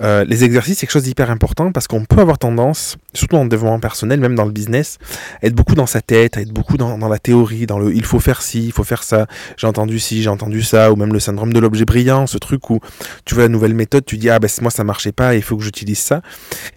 euh, 0.00 0.24
les 0.24 0.44
exercices 0.44 0.78
c'est 0.78 0.86
quelque 0.86 0.92
chose 0.92 1.04
d'hyper 1.04 1.30
important 1.30 1.72
parce 1.72 1.86
qu'on 1.86 2.04
peut 2.04 2.20
avoir 2.20 2.38
tendance 2.38 2.96
surtout 3.14 3.36
le 3.36 3.48
développement 3.48 3.80
personnel 3.80 4.20
même 4.20 4.34
dans 4.34 4.44
le 4.44 4.52
business 4.52 4.98
à 5.42 5.46
être 5.46 5.54
beaucoup 5.54 5.74
dans 5.74 5.86
sa 5.86 6.00
tête 6.00 6.36
à 6.36 6.40
être 6.40 6.52
beaucoup 6.52 6.76
dans, 6.76 6.98
dans 6.98 7.08
la 7.08 7.18
théorie 7.18 7.66
dans 7.66 7.78
le 7.78 7.94
il 7.94 8.04
faut 8.04 8.20
faire 8.20 8.42
ci 8.42 8.64
il 8.64 8.72
faut 8.72 8.84
faire 8.84 9.02
ça 9.02 9.26
j'ai 9.56 9.66
entendu 9.66 9.98
ci 9.98 10.22
j'ai 10.22 10.28
entendu 10.28 10.62
ça 10.62 10.92
ou 10.92 10.96
même 10.96 11.12
le 11.12 11.20
syndrome 11.20 11.52
de 11.52 11.60
l'objet 11.60 11.84
brillant 11.84 12.26
ce 12.26 12.38
truc 12.38 12.68
où 12.70 12.80
tu 13.24 13.34
vois 13.34 13.44
la 13.44 13.48
nouvelle 13.48 13.74
méthode 13.74 14.04
tu 14.04 14.18
dis 14.18 14.28
ah 14.28 14.38
ben 14.38 14.48
moi 14.60 14.70
ça 14.70 14.84
marchait 14.84 15.12
pas 15.12 15.34
il 15.34 15.42
faut 15.42 15.56
que 15.56 15.62
j'utilise 15.62 15.98
ça 15.98 16.22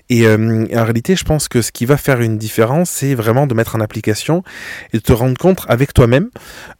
et, 0.09 0.27
euh, 0.39 0.65
en 0.75 0.83
réalité, 0.83 1.15
je 1.15 1.23
pense 1.23 1.47
que 1.47 1.61
ce 1.61 1.71
qui 1.71 1.85
va 1.85 1.97
faire 1.97 2.21
une 2.21 2.37
différence, 2.37 2.89
c'est 2.89 3.15
vraiment 3.15 3.47
de 3.47 3.53
mettre 3.53 3.75
en 3.75 3.79
application 3.79 4.43
et 4.93 4.97
de 4.97 5.01
te 5.01 5.13
rendre 5.13 5.37
compte 5.37 5.65
avec 5.67 5.93
toi-même, 5.93 6.29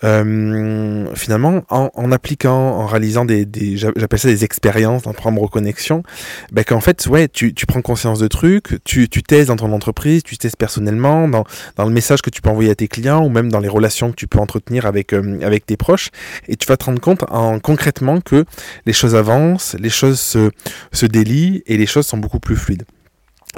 euh, 0.04 1.06
finalement, 1.16 1.64
en, 1.70 2.12
appliquant, 2.12 2.54
en 2.54 2.86
réalisant 2.86 3.26
des, 3.26 3.48
j'appelle 3.76 4.20
ça 4.20 4.28
des 4.28 4.44
expériences 4.44 5.04
dans 5.04 5.14
programme 5.14 5.40
Reconnexion, 5.40 6.04
ben, 6.52 6.64
qu'en 6.64 6.80
fait, 6.80 7.06
ouais, 7.08 7.28
tu, 7.28 7.54
prends 7.68 7.82
conscience 7.82 8.20
de 8.20 8.28
trucs, 8.28 8.84
tu, 8.84 9.10
tu 9.10 9.24
testes 9.24 9.48
dans 9.48 9.56
ton 9.56 9.72
entreprise, 9.74 10.24
tu 10.24 10.38
testes 10.38 10.58
personnellement, 10.58 11.28
dans, 11.28 11.44
le 11.78 11.90
message 11.90 12.22
que 12.22 12.30
tu 12.30 12.42
peux 12.42 12.50
envoyer 12.50 12.72
à 12.72 12.76
tes 12.76 12.88
clients 12.88 13.24
ou 13.24 13.30
même 13.30 13.52
dans 13.52 13.60
les 13.60 13.68
relations 13.68 14.12
que 14.12 14.16
tu 14.16 14.28
peux 14.28 14.40
entretenir 14.40 14.86
avec, 14.86 15.14
euh, 15.14 15.40
avec 15.42 15.66
tes 15.66 15.78
proches, 15.78 16.10
et 16.48 16.56
tu 16.56 16.68
vas 16.68 16.78
te 16.78 16.86
rendre 16.86 17.02
compte 17.02 17.24
en, 17.30 17.60
concrètement 17.60 18.22
que 18.22 18.46
les 18.86 18.94
choses 18.94 19.16
avancent, 19.16 19.76
les 19.80 19.90
choses 19.90 20.20
se, 20.20 20.52
se 20.92 21.06
délient 21.06 21.64
et 21.68 21.78
les 21.78 21.86
choses 21.86 22.06
sont 22.06 22.18
beaucoup 22.18 22.40
plus 22.40 22.56
fluides. 22.56 22.86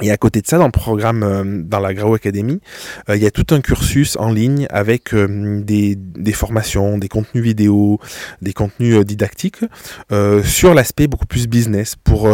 Et 0.00 0.10
à 0.10 0.16
côté 0.16 0.40
de 0.40 0.46
ça, 0.46 0.58
dans 0.58 0.66
le 0.66 0.72
programme, 0.72 1.22
euh, 1.22 1.62
dans 1.64 1.80
la 1.80 1.92
Grau 1.92 2.14
Academy, 2.14 2.60
euh, 3.08 3.16
il 3.16 3.22
y 3.22 3.26
a 3.26 3.30
tout 3.30 3.46
un 3.52 3.60
cursus 3.60 4.16
en 4.16 4.30
ligne 4.30 4.66
avec 4.70 5.12
euh, 5.12 5.60
des, 5.60 5.96
formations, 6.32 6.98
des 6.98 7.08
contenus 7.08 7.42
vidéo, 7.42 7.98
des 8.40 8.52
contenus 8.52 9.04
didactiques 9.04 9.64
sur 10.44 10.74
l'aspect 10.74 11.06
beaucoup 11.06 11.26
plus 11.26 11.48
business 11.48 11.96
pour, 11.96 12.28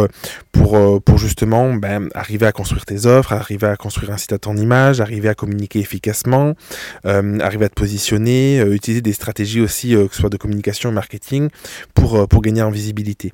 pour, 0.51 1.01
pour 1.01 1.17
justement 1.17 1.73
ben, 1.73 2.09
arriver 2.13 2.45
à 2.45 2.51
construire 2.51 2.85
tes 2.85 3.05
offres, 3.05 3.33
arriver 3.33 3.67
à 3.67 3.75
construire 3.77 4.11
un 4.11 4.17
site 4.17 4.33
à 4.33 4.37
ton 4.37 4.55
image, 4.57 5.01
arriver 5.01 5.29
à 5.29 5.33
communiquer 5.33 5.79
efficacement, 5.79 6.53
arriver 7.03 7.65
à 7.65 7.69
te 7.69 7.73
positionner, 7.73 8.59
utiliser 8.71 9.01
des 9.01 9.13
stratégies 9.13 9.61
aussi, 9.61 9.91
que 9.91 10.09
ce 10.11 10.19
soit 10.19 10.29
de 10.29 10.37
communication 10.37 10.91
et 10.91 10.93
marketing, 10.93 11.49
pour, 11.93 12.27
pour 12.27 12.41
gagner 12.41 12.61
en 12.61 12.69
visibilité. 12.69 13.31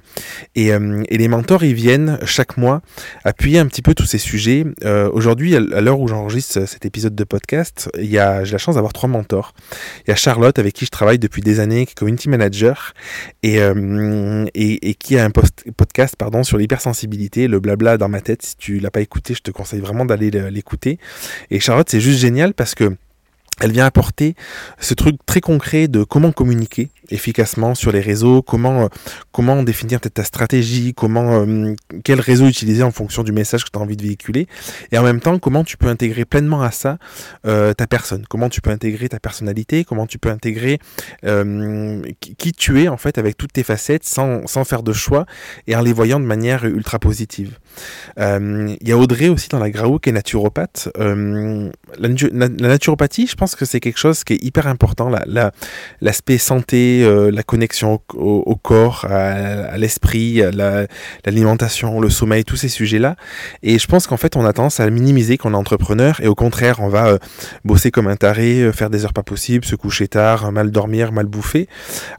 Et, 0.55 0.67
et 0.67 1.17
les 1.17 1.27
mentors, 1.27 1.63
ils 1.63 1.73
viennent 1.73 2.19
chaque 2.25 2.57
mois 2.57 2.81
appuyer 3.23 3.59
un 3.59 3.65
petit 3.65 3.81
peu 3.81 3.93
tous 3.93 4.05
ces 4.05 4.19
sujets. 4.21 4.65
Euh, 4.83 5.09
aujourd'hui, 5.11 5.55
à 5.55 5.81
l'heure 5.81 5.99
où 5.99 6.07
j'enregistre 6.07 6.65
cet 6.65 6.85
épisode 6.85 7.15
de 7.15 7.23
podcast, 7.23 7.89
j'ai 7.97 8.17
la 8.17 8.57
chance 8.57 8.75
d'avoir 8.75 8.93
trois 8.93 9.09
mentors. 9.09 9.53
Il 10.05 10.09
y 10.09 10.13
a 10.13 10.15
Charlotte 10.15 10.57
avec 10.59 10.73
qui 10.73 10.85
je 10.85 10.91
travaille 10.91 11.19
depuis 11.19 11.41
des 11.41 11.59
années, 11.59 11.85
qui 11.85 11.91
est 11.91 11.95
community 11.95 12.29
manager 12.29 12.93
et, 13.43 13.61
euh, 13.61 14.45
qui 14.99 15.17
a 15.17 15.25
un 15.25 15.31
podcast 15.31 16.15
pardon 16.17 16.43
sur 16.43 16.57
l'hypersensibilité, 16.57 17.47
le 17.47 17.59
blabla 17.59 17.97
dans 17.97 18.09
ma 18.09 18.21
tête. 18.21 18.43
Si 18.43 18.55
tu 18.55 18.79
l'as 18.79 18.91
pas 18.91 19.01
écouté, 19.01 19.33
je 19.33 19.41
te 19.41 19.51
conseille 19.51 19.81
vraiment 19.81 20.05
d'aller 20.05 20.31
l'écouter. 20.49 20.99
Et 21.49 21.59
Charlotte, 21.59 21.89
c'est 21.89 22.01
juste 22.01 22.19
génial 22.19 22.53
parce 22.53 22.75
que 22.75 22.95
elle 23.59 23.71
vient 23.71 23.85
apporter 23.85 24.35
ce 24.79 24.93
truc 24.93 25.17
très 25.25 25.41
concret 25.41 25.87
de 25.87 26.03
comment 26.03 26.31
communiquer 26.31 26.89
efficacement 27.11 27.75
sur 27.75 27.91
les 27.91 27.99
réseaux, 27.99 28.41
comment, 28.41 28.83
euh, 28.83 28.87
comment 29.31 29.61
définir 29.63 29.99
ta 30.01 30.23
stratégie, 30.23 30.93
comment, 30.93 31.45
euh, 31.45 31.75
quel 32.03 32.19
réseau 32.19 32.47
utiliser 32.47 32.83
en 32.83 32.91
fonction 32.91 33.23
du 33.23 33.31
message 33.31 33.65
que 33.65 33.69
tu 33.69 33.77
as 33.77 33.81
envie 33.81 33.97
de 33.97 34.03
véhiculer, 34.03 34.47
et 34.91 34.97
en 34.97 35.03
même 35.03 35.19
temps 35.19 35.39
comment 35.39 35.63
tu 35.63 35.77
peux 35.77 35.87
intégrer 35.87 36.25
pleinement 36.25 36.61
à 36.61 36.71
ça 36.71 36.97
euh, 37.45 37.73
ta 37.73 37.87
personne, 37.87 38.25
comment 38.29 38.49
tu 38.49 38.61
peux 38.61 38.69
intégrer 38.69 39.09
ta 39.09 39.19
personnalité, 39.19 39.83
comment 39.83 40.07
tu 40.07 40.17
peux 40.17 40.29
intégrer 40.29 40.79
qui 42.19 42.51
tu 42.53 42.81
es 42.81 42.87
en 42.87 42.97
fait 42.97 43.17
avec 43.17 43.37
toutes 43.37 43.53
tes 43.53 43.63
facettes 43.63 44.03
sans, 44.03 44.47
sans 44.47 44.63
faire 44.63 44.83
de 44.83 44.93
choix 44.93 45.25
et 45.67 45.75
en 45.75 45.81
les 45.81 45.93
voyant 45.93 46.19
de 46.19 46.25
manière 46.25 46.65
ultra 46.65 46.99
positive. 46.99 47.57
Il 48.17 48.77
y 48.81 48.91
a 48.91 48.97
Audrey 48.97 49.29
aussi 49.29 49.49
dans 49.49 49.59
la 49.59 49.69
Grau 49.69 49.99
qui 49.99 50.09
est 50.09 50.13
naturopathe. 50.13 50.89
la, 50.97 52.49
naturopathie, 52.49 53.27
je 53.27 53.35
pense 53.35 53.55
que 53.55 53.65
c'est 53.65 53.79
quelque 53.79 53.99
chose 53.99 54.23
qui 54.23 54.33
est 54.33 54.43
hyper 54.43 54.67
important, 54.67 55.09
l'aspect 55.09 56.33
la, 56.33 56.39
santé, 56.39 57.00
euh, 57.03 57.31
la 57.31 57.43
connexion 57.43 58.01
au, 58.13 58.55
corps, 58.55 59.05
à, 59.09 59.77
l'esprit, 59.77 60.41
l'alimentation, 61.25 61.99
le 61.99 62.09
sommeil, 62.09 62.43
tous 62.43 62.55
ces 62.55 62.69
sujets-là. 62.69 63.15
Et 63.63 63.79
je 63.79 63.87
pense 63.87 64.07
qu'en 64.07 64.17
fait, 64.17 64.35
on 64.35 64.45
a 64.45 64.53
tendance 64.53 64.79
à 64.79 64.89
minimiser 64.89 65.37
qu'on 65.37 65.53
est 65.53 65.57
entrepreneur 65.57 66.19
et 66.21 66.27
au 66.27 66.35
contraire, 66.35 66.79
on 66.79 66.89
va 66.89 67.07
euh, 67.07 67.17
bosser 67.65 67.91
comme 67.91 68.07
un 68.07 68.15
taré, 68.15 68.61
euh, 68.61 68.71
faire 68.71 68.89
des 68.89 69.05
heures 69.05 69.13
pas 69.13 69.23
possibles, 69.23 69.65
se 69.65 69.75
coucher 69.75 70.07
tard, 70.07 70.51
mal 70.51 70.71
dormir, 70.71 71.11
mal 71.11 71.25
bouffer. 71.25 71.67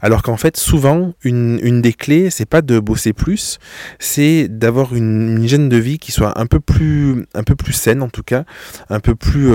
Alors 0.01 0.21
qu'en 0.23 0.37
fait, 0.37 0.57
souvent, 0.57 1.13
une, 1.23 1.59
une 1.63 1.81
des 1.81 1.93
clés, 1.93 2.29
c'est 2.29 2.45
pas 2.45 2.61
de 2.61 2.79
bosser 2.79 3.13
plus, 3.13 3.59
c'est 3.99 4.47
d'avoir 4.49 4.95
une, 4.95 5.37
une, 5.37 5.43
hygiène 5.43 5.69
de 5.69 5.77
vie 5.77 5.99
qui 5.99 6.11
soit 6.11 6.39
un 6.39 6.45
peu 6.45 6.59
plus, 6.59 7.25
un 7.33 7.43
peu 7.43 7.55
plus 7.55 7.73
saine 7.73 8.01
en 8.01 8.09
tout 8.09 8.23
cas, 8.23 8.43
un 8.89 8.99
peu 8.99 9.15
plus, 9.15 9.51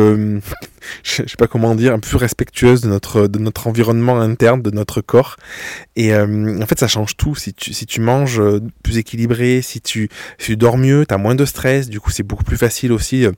je 1.03 1.23
sais 1.23 1.37
pas 1.39 1.47
comment 1.47 1.75
dire, 1.75 1.99
plus 2.01 2.17
respectueuse 2.17 2.81
de 2.81 2.89
notre, 2.89 3.27
de 3.27 3.39
notre 3.39 3.67
environnement 3.67 4.21
interne, 4.21 4.63
de 4.63 4.71
notre 4.71 5.01
corps. 5.01 5.37
Et 5.97 6.13
euh, 6.13 6.61
en 6.63 6.67
fait, 6.67 6.79
ça 6.79 6.89
change 6.89 7.17
tout. 7.17 7.35
Si 7.35 7.55
tu, 7.55 7.73
si 7.73 7.87
tu 7.87 8.01
manges 8.01 8.41
euh, 8.41 8.61
plus 8.83 8.99
équilibré, 8.99 9.63
si 9.63 9.81
tu, 9.81 10.09
si 10.39 10.47
tu 10.47 10.57
dors 10.57 10.79
mieux, 10.79 11.07
tu 11.07 11.15
as 11.15 11.19
moins 11.19 11.35
de 11.35 11.45
stress, 11.45 11.89
du 11.89 12.01
coup, 12.01 12.11
c'est 12.11 12.23
beaucoup 12.23 12.45
plus 12.45 12.57
facile 12.57 12.93
aussi 12.93 13.27
euh, 13.27 13.33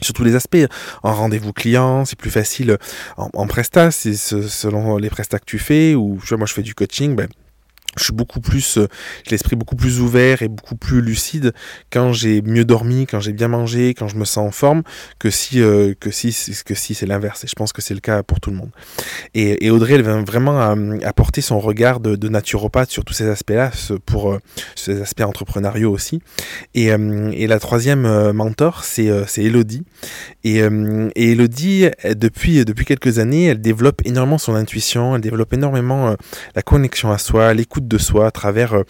sur 0.00 0.14
tous 0.14 0.24
les 0.24 0.34
aspects. 0.34 0.66
En 1.02 1.12
rendez-vous 1.12 1.52
client, 1.52 2.04
c'est 2.04 2.18
plus 2.18 2.30
facile 2.30 2.78
en, 3.16 3.28
en 3.34 3.46
presta, 3.46 3.90
selon 3.90 4.96
les 4.96 5.10
prestats 5.10 5.38
que 5.38 5.44
tu 5.44 5.58
fais, 5.58 5.94
ou 5.94 6.18
tu 6.22 6.28
vois, 6.28 6.38
moi 6.38 6.46
je 6.46 6.54
fais 6.54 6.62
du 6.62 6.74
coaching, 6.74 7.14
ben, 7.14 7.28
je 7.96 8.04
suis 8.04 8.12
beaucoup 8.12 8.40
plus, 8.40 8.78
euh, 8.78 8.86
j'ai 9.24 9.32
l'esprit 9.32 9.56
beaucoup 9.56 9.74
plus 9.74 10.00
ouvert 10.00 10.42
et 10.42 10.48
beaucoup 10.48 10.76
plus 10.76 11.00
lucide 11.00 11.52
quand 11.90 12.12
j'ai 12.12 12.40
mieux 12.42 12.64
dormi, 12.64 13.06
quand 13.06 13.18
j'ai 13.20 13.32
bien 13.32 13.48
mangé, 13.48 13.94
quand 13.94 14.06
je 14.06 14.16
me 14.16 14.24
sens 14.24 14.48
en 14.48 14.50
forme, 14.52 14.82
que 15.18 15.30
si 15.30 15.60
euh, 15.60 15.94
que 15.98 16.10
si 16.10 16.34
que 16.64 16.74
si 16.74 16.94
c'est 16.94 17.06
l'inverse. 17.06 17.44
Et 17.44 17.48
je 17.48 17.54
pense 17.54 17.72
que 17.72 17.82
c'est 17.82 17.94
le 17.94 18.00
cas 18.00 18.22
pour 18.22 18.38
tout 18.40 18.50
le 18.50 18.56
monde. 18.56 18.70
Et, 19.34 19.66
et, 19.66 19.70
Audrey, 19.70 19.94
elle 19.94 20.02
vient 20.02 20.22
vraiment 20.22 20.60
apporter 21.04 21.40
son 21.40 21.58
regard 21.58 22.00
de, 22.00 22.28
naturopathe 22.28 22.90
sur 22.90 23.04
tous 23.04 23.14
ces 23.14 23.28
aspects-là, 23.28 23.72
pour 24.06 24.32
euh, 24.32 24.38
ces 24.76 25.00
aspects 25.00 25.22
entrepreneuriaux 25.22 25.90
aussi. 25.90 26.22
Et, 26.74 26.86
et 26.86 27.46
la 27.46 27.58
troisième 27.58 28.32
mentor, 28.32 28.84
c'est 28.84 29.10
c'est 29.26 29.42
Elodie. 29.42 29.82
Et, 30.44 30.58
et 30.58 31.32
Elodie, 31.32 31.88
depuis 32.04 32.64
depuis 32.64 32.84
quelques 32.84 33.18
années, 33.18 33.46
elle 33.46 33.60
développe 33.60 34.02
énormément 34.04 34.38
son 34.38 34.54
intuition, 34.54 35.16
elle 35.16 35.22
développe 35.22 35.52
énormément 35.52 36.14
la 36.54 36.62
connexion 36.62 37.10
à 37.10 37.18
soi, 37.18 37.52
l'écoute 37.52 37.79
de 37.88 37.98
soi 37.98 38.26
à 38.26 38.30
travers 38.30 38.74
euh, 38.74 38.82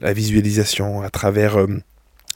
la 0.00 0.12
visualisation, 0.12 1.02
à 1.02 1.10
travers 1.10 1.58
euh, 1.58 1.66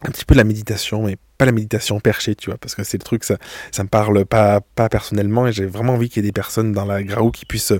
un 0.03 0.11
petit 0.11 0.25
peu 0.25 0.35
la 0.35 0.45
méditation, 0.45 1.05
mais 1.05 1.17
pas 1.37 1.45
la 1.45 1.53
méditation 1.53 2.01
perchée, 2.01 2.35
tu 2.35 2.51
vois, 2.51 2.59
parce 2.59 2.75
que 2.75 2.85
c'est 2.85 2.99
le 2.99 3.05
truc, 3.05 3.25
ça, 3.25 3.37
ça 3.71 3.83
me 3.83 3.89
parle 3.89 4.25
pas, 4.25 4.61
pas 4.75 4.89
personnellement, 4.89 5.47
et 5.47 5.53
j'ai 5.53 5.67
vraiment 5.67 5.95
envie 5.95 6.09
qu'il 6.09 6.25
y 6.25 6.27
ait 6.27 6.29
des 6.29 6.33
personnes 6.33 6.73
dans 6.73 6.85
la 6.85 7.03
Graou 7.03 7.31
qui 7.31 7.45
puissent, 7.45 7.73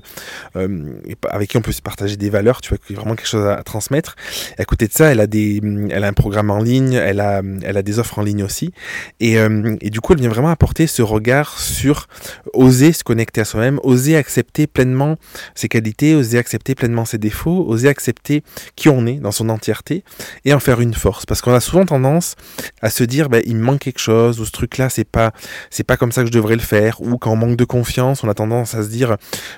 euh, 0.55 0.99
avec 1.29 1.49
qui 1.49 1.57
on 1.57 1.61
peut 1.61 1.71
se 1.71 1.81
partager 1.81 2.17
des 2.17 2.29
valeurs, 2.29 2.61
tu 2.61 2.69
vois, 2.69 2.77
a 2.77 2.93
vraiment 2.93 3.15
quelque 3.15 3.27
chose 3.27 3.45
à, 3.45 3.63
transmettre. 3.63 4.15
Et 4.57 4.61
à 4.61 4.65
côté 4.65 4.87
de 4.87 4.93
ça, 4.93 5.11
elle 5.11 5.19
a 5.19 5.27
des, 5.27 5.61
elle 5.89 6.03
a 6.03 6.07
un 6.07 6.13
programme 6.13 6.51
en 6.51 6.59
ligne, 6.59 6.93
elle 6.93 7.19
a, 7.19 7.41
elle 7.63 7.77
a 7.77 7.81
des 7.81 7.99
offres 7.99 8.19
en 8.19 8.23
ligne 8.23 8.43
aussi, 8.43 8.71
et, 9.19 9.37
euh, 9.39 9.75
et 9.81 9.89
du 9.89 10.01
coup, 10.01 10.13
elle 10.13 10.19
vient 10.19 10.29
vraiment 10.29 10.49
apporter 10.49 10.87
ce 10.87 11.01
regard 11.01 11.59
sur 11.59 12.07
oser 12.53 12.93
se 12.93 13.03
connecter 13.03 13.41
à 13.41 13.45
soi-même, 13.45 13.79
oser 13.83 14.15
accepter 14.15 14.67
pleinement 14.67 15.17
ses 15.55 15.67
qualités, 15.67 16.15
oser 16.15 16.37
accepter 16.37 16.75
pleinement 16.75 17.05
ses 17.05 17.17
défauts, 17.17 17.65
oser 17.67 17.89
accepter 17.89 18.43
qui 18.75 18.89
on 18.89 19.05
est 19.05 19.15
dans 19.15 19.31
son 19.31 19.49
entièreté, 19.49 20.03
et 20.45 20.53
en 20.53 20.59
faire 20.59 20.81
une 20.81 20.93
force, 20.93 21.25
parce 21.25 21.41
qu'on 21.41 21.53
a 21.53 21.59
souvent 21.59 21.85
tendance 21.85 22.35
à 22.81 22.89
se 22.89 23.03
dire, 23.03 23.29
ben, 23.29 23.41
il 23.47 23.55
me 23.55 23.63
manque 23.63 23.79
quelque 23.79 23.99
chose, 23.99 24.39
ou 24.39 24.45
ce 24.45 24.51
truc-là, 24.51 24.89
c'est 24.89 25.07
pas, 25.09 25.31
c'est 25.69 25.83
pas 25.83 25.97
comme 25.97 26.11
ça 26.11 26.21
que 26.21 26.27
je 26.27 26.31
devrais 26.31 26.55
le 26.55 26.61
faire, 26.61 27.01
ou 27.01 27.17
quand 27.17 27.31
on 27.31 27.35
manque 27.35 27.57
de 27.57 27.65
confiance, 27.65 28.23
on 28.23 28.29
a 28.29 28.33
tendance 28.33 28.75
à 28.75 28.83
se 28.83 28.89
dire, 28.89 29.17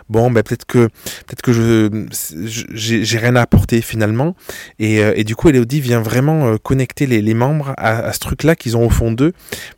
bon, 0.09 0.31
ben, 0.31 0.43
peut-être 0.43 0.65
que, 0.65 0.87
peut-être 1.27 1.41
que 1.41 1.51
je, 1.51 2.05
j'ai 2.73 3.17
rien 3.17 3.35
à 3.35 3.41
apporter 3.41 3.81
finalement. 3.81 4.35
Et, 4.79 5.03
euh, 5.03 5.13
et 5.15 5.23
du 5.23 5.35
coup, 5.35 5.49
Elodie 5.49 5.81
vient 5.81 6.01
vraiment 6.01 6.47
euh, 6.47 6.57
connecter 6.57 7.05
les, 7.05 7.33
membres 7.33 7.73
à, 7.77 7.99
à 7.99 8.13
ce 8.13 8.19
truc-là 8.19 8.55
qu'ils 8.55 8.75
ont 8.77 8.85
au 8.85 8.89
fond 8.89 9.11
d'eux 9.11 9.33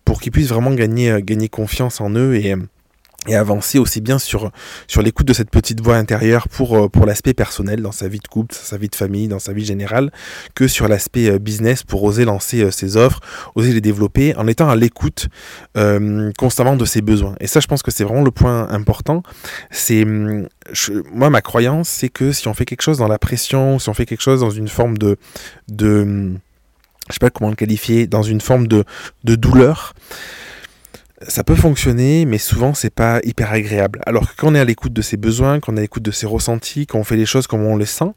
pour 0.06 0.22
qu'ils 0.22 0.32
puissent 0.32 0.50
vraiment 0.50 0.72
gagner, 0.72 1.12
euh, 1.12 1.20
gagner 1.20 1.50
confiance 1.50 2.02
en 2.02 2.12
eux 2.12 2.36
et, 2.36 2.56
et 3.28 3.36
avancer 3.36 3.78
aussi 3.78 4.02
bien 4.02 4.18
sur 4.18 4.52
sur 4.88 5.04
l'écoute 5.04 5.28
de 5.28 5.34
cette 5.34 5.52
petite 5.52 5.80
voix 5.82 5.96
intérieure 5.96 6.48
pour 6.48 6.76
euh, 6.76 6.90
pour 6.90 7.06
l'aspect 7.06 7.36
personnel 7.36 7.82
dans 7.82 7.92
sa 7.92 8.08
vie 8.08 8.18
de 8.18 8.28
couple, 8.28 8.56
sa 8.56 8.78
vie 8.78 8.90
de 8.90 8.96
famille, 8.96 9.28
dans 9.28 9.38
sa 9.38 9.54
vie 9.54 9.64
générale, 9.64 10.12
que 10.56 10.68
sur 10.68 10.88
l'aspect 10.88 11.30
euh, 11.30 11.38
business 11.38 11.84
pour 11.84 12.04
oser 12.04 12.26
lancer 12.26 12.64
euh, 12.64 12.72
ses 12.72 12.98
offres, 12.98 13.20
oser 13.54 13.74
les 13.74 13.82
développer 13.82 14.36
en 14.38 14.48
étant 14.48 14.70
à 14.70 14.76
l'écoute 14.76 15.28
constamment 16.38 16.76
de 16.76 16.86
ses 16.86 17.02
besoins. 17.02 17.36
Et 17.40 17.48
ça, 17.48 17.60
je 17.60 17.68
pense 17.68 17.82
que 17.84 17.92
c'est 17.92 18.04
vraiment 18.04 18.24
le 18.24 18.32
point 18.32 18.68
important. 18.70 19.24
C'est 19.70 20.04
hum, 20.04 20.48
moi 21.14 21.30
ma 21.30 21.42
croyance, 21.42 21.90
c'est 21.90 22.10
que 22.10 22.32
si 22.32 22.48
on 22.48 22.54
fait 22.54 22.66
quelque 22.66 22.82
chose 22.82 22.98
dans 22.98 23.08
la 23.08 23.20
pression, 23.20 23.78
si 23.78 23.90
on 23.90 23.94
fait 23.94 24.06
quelque 24.06 24.22
chose 24.22 24.40
dans 24.40 24.50
une 24.50 24.68
forme 24.68 24.98
de 24.98 25.18
de 25.68 26.02
hum, 26.02 26.40
je 27.10 27.14
sais 27.14 27.20
pas 27.20 27.30
comment 27.30 27.50
le 27.50 27.56
qualifier, 27.56 28.08
dans 28.08 28.24
une 28.24 28.42
forme 28.42 28.68
de 28.68 28.84
de 29.24 29.36
douleur 29.36 29.94
ça 31.28 31.44
peut 31.44 31.56
fonctionner, 31.56 32.26
mais 32.26 32.38
souvent 32.38 32.74
c'est 32.74 32.94
pas 32.94 33.20
hyper 33.24 33.52
agréable. 33.52 34.02
Alors 34.06 34.30
que 34.30 34.36
quand 34.36 34.50
on 34.50 34.56
est 34.56 34.60
à 34.60 34.66
l'écoute 34.66 34.94
de 34.94 35.02
ses 35.02 35.18
besoins, 35.18 35.60
quand 35.60 35.74
on 35.74 35.76
est 35.76 35.80
à 35.80 35.82
l'écoute 35.84 36.04
de 36.04 36.12
ses 36.12 36.26
ressentis, 36.26 36.88
quand 36.88 37.00
on 37.00 37.04
fait 37.04 37.16
les 37.16 37.26
choses 37.26 37.48
comme 37.48 37.64
on 37.64 37.78
les 37.78 37.86
sent, 37.86 38.12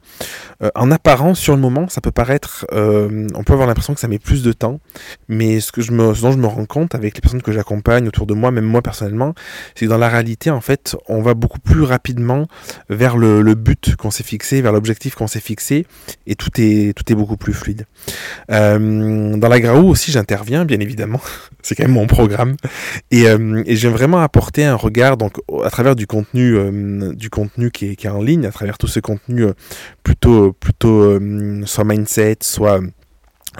euh, 0.62 0.70
en 0.75 0.90
apparence 0.90 1.38
sur 1.38 1.54
le 1.54 1.61
moment, 1.61 1.88
ça 1.88 2.00
peut 2.00 2.11
paraître, 2.11 2.66
euh, 2.73 3.26
on 3.34 3.44
peut 3.44 3.52
avoir 3.52 3.68
l'impression 3.68 3.94
que 3.94 4.00
ça 4.00 4.08
met 4.08 4.18
plus 4.18 4.42
de 4.42 4.52
temps, 4.52 4.80
mais 5.28 5.61
ce 5.61 5.73
que 5.73 5.82
je 5.82 5.92
me, 5.92 6.14
ce 6.14 6.23
dont 6.23 6.32
je 6.32 6.38
me 6.38 6.46
rends 6.46 6.66
compte 6.66 6.94
avec 6.94 7.14
les 7.14 7.20
personnes 7.20 7.42
que 7.42 7.52
j'accompagne 7.52 8.08
autour 8.08 8.26
de 8.26 8.34
moi, 8.34 8.50
même 8.50 8.64
moi 8.64 8.82
personnellement, 8.82 9.34
c'est 9.75 9.87
que 9.87 9.90
dans 9.90 9.99
la 9.99 10.08
réalité, 10.08 10.50
en 10.50 10.61
fait, 10.61 10.96
on 11.08 11.23
va 11.23 11.34
beaucoup 11.34 11.61
plus 11.61 11.82
rapidement 11.82 12.46
vers 12.88 13.16
le, 13.16 13.42
le 13.42 13.54
but 13.54 13.96
qu'on 13.96 14.11
s'est 14.11 14.25
fixé, 14.25 14.62
vers 14.62 14.73
l'objectif 14.73 15.14
qu'on 15.14 15.26
s'est 15.26 15.40
fixé, 15.40 15.87
et 16.26 16.34
tout 16.34 16.50
est 16.58 16.94
tout 16.94 17.11
est 17.12 17.14
beaucoup 17.16 17.37
plus 17.37 17.52
fluide. 17.52 17.87
Euh, 18.50 19.37
dans 19.37 19.49
la 19.49 19.61
Graou 19.61 19.88
aussi, 19.88 20.12
j'interviens, 20.12 20.64
bien 20.64 20.80
évidemment, 20.80 21.20
c'est 21.62 21.75
quand 21.75 21.84
même 21.84 21.92
mon 21.92 22.06
programme. 22.06 22.56
Et, 23.10 23.28
euh, 23.28 23.62
et 23.66 23.76
j'aime 23.76 23.92
vraiment 23.92 24.20
apporter 24.20 24.64
un 24.64 24.76
regard 24.76 25.16
donc 25.16 25.36
à 25.64 25.70
travers 25.70 25.96
du 25.96 26.06
contenu, 26.06 26.56
euh, 26.56 27.12
du 27.14 27.30
contenu 27.30 27.70
qui 27.70 27.90
est, 27.90 27.96
qui 27.96 28.06
est, 28.06 28.10
en 28.10 28.22
ligne, 28.22 28.46
à 28.46 28.50
travers 28.50 28.78
tout 28.78 28.86
ce 28.86 29.00
contenu 29.00 29.44
euh, 29.44 29.52
plutôt, 30.02 30.52
plutôt 30.52 31.18
soit 31.66 31.84
mindset, 31.84 32.38
soit 32.42 32.80